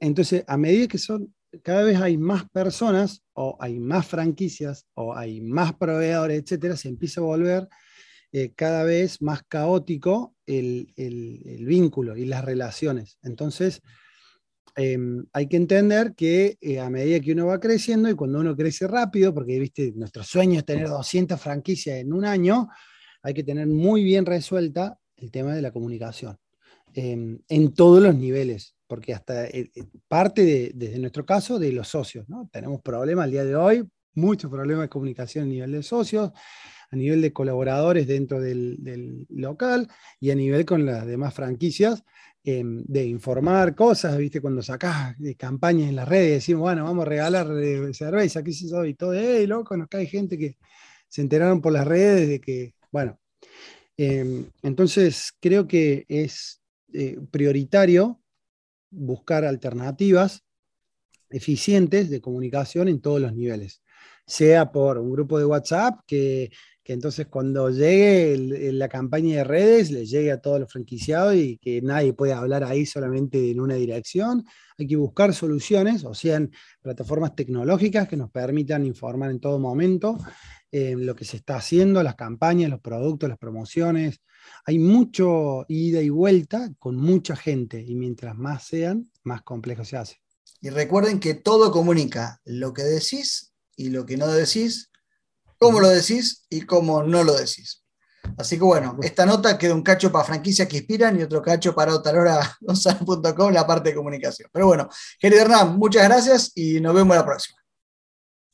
Entonces, 0.00 0.44
a 0.46 0.56
medida 0.56 0.88
que 0.88 0.98
son, 0.98 1.34
cada 1.62 1.84
vez 1.84 2.00
hay 2.00 2.16
más 2.16 2.48
personas, 2.50 3.22
o 3.32 3.56
hay 3.60 3.78
más 3.78 4.06
franquicias, 4.06 4.86
o 4.94 5.14
hay 5.14 5.40
más 5.40 5.74
proveedores, 5.74 6.42
etcétera, 6.42 6.76
se 6.76 6.88
empieza 6.88 7.20
a 7.20 7.24
volver 7.24 7.68
eh, 8.32 8.52
cada 8.54 8.84
vez 8.84 9.22
más 9.22 9.42
caótico 9.44 10.34
el, 10.46 10.92
vínculo 11.66 12.16
y 12.16 12.24
las 12.24 12.44
relaciones. 12.44 13.18
Entonces, 13.22 13.82
Em, 14.76 15.24
hay 15.32 15.46
que 15.46 15.56
entender 15.56 16.14
que 16.16 16.58
eh, 16.60 16.80
a 16.80 16.90
medida 16.90 17.20
que 17.20 17.32
uno 17.32 17.46
va 17.46 17.60
creciendo 17.60 18.08
y 18.08 18.14
cuando 18.14 18.40
uno 18.40 18.56
crece 18.56 18.88
rápido, 18.88 19.32
porque 19.32 19.58
viste, 19.60 19.92
nuestro 19.94 20.24
sueño 20.24 20.58
es 20.58 20.64
tener 20.64 20.88
200 20.88 21.40
franquicias 21.40 21.98
en 21.98 22.12
un 22.12 22.24
año, 22.24 22.68
hay 23.22 23.34
que 23.34 23.44
tener 23.44 23.68
muy 23.68 24.02
bien 24.02 24.26
resuelta 24.26 24.98
el 25.16 25.30
tema 25.30 25.54
de 25.54 25.62
la 25.62 25.70
comunicación 25.70 26.36
em, 26.92 27.38
en 27.48 27.72
todos 27.72 28.02
los 28.02 28.16
niveles, 28.16 28.73
porque 28.94 29.12
hasta 29.12 29.46
eh, 29.46 29.72
eh, 29.74 29.82
parte 30.06 30.70
desde 30.72 31.00
nuestro 31.00 31.26
caso 31.26 31.58
de 31.58 31.72
los 31.72 31.88
socios, 31.88 32.28
¿no? 32.28 32.48
Tenemos 32.52 32.80
problemas 32.80 33.24
al 33.24 33.32
día 33.32 33.44
de 33.44 33.56
hoy, 33.56 33.84
muchos 34.14 34.48
problemas 34.48 34.84
de 34.84 34.88
comunicación 34.88 35.46
a 35.46 35.48
nivel 35.48 35.72
de 35.72 35.82
socios, 35.82 36.30
a 36.92 36.94
nivel 36.94 37.20
de 37.20 37.32
colaboradores 37.32 38.06
dentro 38.06 38.40
del, 38.40 39.26
local 39.30 39.88
y 40.20 40.30
a 40.30 40.36
nivel 40.36 40.64
con 40.64 40.86
las 40.86 41.04
demás 41.06 41.34
franquicias, 41.34 42.04
em, 42.44 42.84
de 42.86 43.04
informar 43.04 43.74
cosas, 43.74 44.16
¿viste? 44.16 44.40
Cuando 44.40 44.62
sacás 44.62 45.18
de 45.18 45.34
campañas 45.34 45.88
en 45.88 45.96
las 45.96 46.08
redes, 46.08 46.34
decimos, 46.34 46.62
bueno, 46.62 46.84
vamos 46.84 47.04
a 47.04 47.08
regalar 47.08 47.48
cerveza, 47.92 48.44
qué 48.44 48.52
sé 48.52 48.68
yo, 48.68 48.84
y 48.84 48.94
todo, 48.94 49.12
hey, 49.14 49.44
loco, 49.48 49.76
nos 49.76 49.88
cae 49.88 50.06
gente 50.06 50.38
que 50.38 50.56
se 51.08 51.20
enteraron 51.20 51.60
por 51.60 51.72
las 51.72 51.84
redes 51.84 52.28
de 52.28 52.40
que, 52.40 52.74
bueno, 52.92 53.18
em, 53.96 54.46
entonces 54.62 55.32
creo 55.40 55.66
que 55.66 56.04
es 56.08 56.60
eh, 56.92 57.18
prioritario 57.32 58.20
buscar 58.94 59.44
alternativas 59.44 60.44
eficientes 61.30 62.10
de 62.10 62.20
comunicación 62.20 62.88
en 62.88 63.00
todos 63.00 63.20
los 63.20 63.34
niveles, 63.34 63.82
sea 64.26 64.70
por 64.70 64.98
un 64.98 65.10
grupo 65.10 65.38
de 65.38 65.44
WhatsApp 65.44 66.00
que, 66.06 66.50
entonces 66.86 67.26
cuando 67.28 67.70
llegue 67.70 68.36
la 68.72 68.88
campaña 68.88 69.38
de 69.38 69.44
redes 69.44 69.90
le 69.90 70.04
llegue 70.04 70.30
a 70.30 70.40
todos 70.40 70.60
los 70.60 70.70
franquiciados 70.70 71.34
y 71.34 71.56
que 71.56 71.80
nadie 71.80 72.12
pueda 72.12 72.38
hablar 72.38 72.62
ahí 72.62 72.84
solamente 72.84 73.50
en 73.50 73.60
una 73.60 73.74
dirección. 73.74 74.44
Hay 74.78 74.86
que 74.86 74.96
buscar 74.96 75.32
soluciones, 75.32 76.04
o 76.04 76.14
sean 76.14 76.50
plataformas 76.82 77.34
tecnológicas 77.34 78.06
que 78.06 78.16
nos 78.16 78.30
permitan 78.30 78.84
informar 78.84 79.30
en 79.30 79.40
todo 79.40 79.58
momento 79.58 80.18
eh, 80.70 80.94
lo 80.98 81.14
que 81.14 81.24
se 81.24 81.38
está 81.38 81.56
haciendo, 81.56 82.02
las 82.02 82.16
campañas, 82.16 82.70
los 82.70 82.80
productos, 82.80 83.28
las 83.28 83.38
promociones. 83.38 84.20
Hay 84.66 84.78
mucho 84.78 85.64
ida 85.68 86.00
y 86.00 86.08
vuelta 86.08 86.70
con 86.78 86.96
mucha 86.96 87.36
gente 87.36 87.80
y 87.80 87.94
mientras 87.94 88.36
más 88.36 88.64
sean, 88.64 89.10
más 89.22 89.42
complejo 89.42 89.84
se 89.84 89.96
hace. 89.96 90.20
Y 90.60 90.70
recuerden 90.70 91.20
que 91.20 91.34
todo 91.34 91.70
comunica 91.70 92.40
lo 92.44 92.72
que 92.72 92.82
decís 92.82 93.52
y 93.76 93.90
lo 93.90 94.06
que 94.06 94.16
no 94.16 94.28
decís, 94.28 94.90
cómo 95.58 95.80
lo 95.80 95.88
decís 95.88 96.46
y 96.48 96.62
cómo 96.62 97.02
no 97.02 97.22
lo 97.24 97.34
decís. 97.34 97.84
Así 98.38 98.56
que 98.56 98.64
bueno, 98.64 98.98
esta 99.02 99.26
nota 99.26 99.58
queda 99.58 99.74
un 99.74 99.82
cacho 99.82 100.10
para 100.10 100.24
franquicias 100.24 100.66
que 100.66 100.78
inspiran 100.78 101.18
y 101.18 101.22
otro 101.22 101.42
cacho 101.42 101.74
para 101.74 101.94
otalora.com, 101.94 103.52
la 103.52 103.66
parte 103.66 103.90
de 103.90 103.94
comunicación. 103.94 104.48
Pero 104.52 104.66
bueno, 104.66 104.88
querido 105.18 105.42
Hernán, 105.42 105.76
muchas 105.76 106.04
gracias 106.04 106.52
y 106.54 106.80
nos 106.80 106.94
vemos 106.94 107.16
la 107.16 107.24
próxima. 107.24 107.58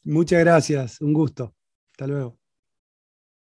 Muchas 0.02 0.40
gracias, 0.40 1.00
un 1.00 1.12
gusto. 1.12 1.54
Hasta 1.92 2.06
luego. 2.06 2.39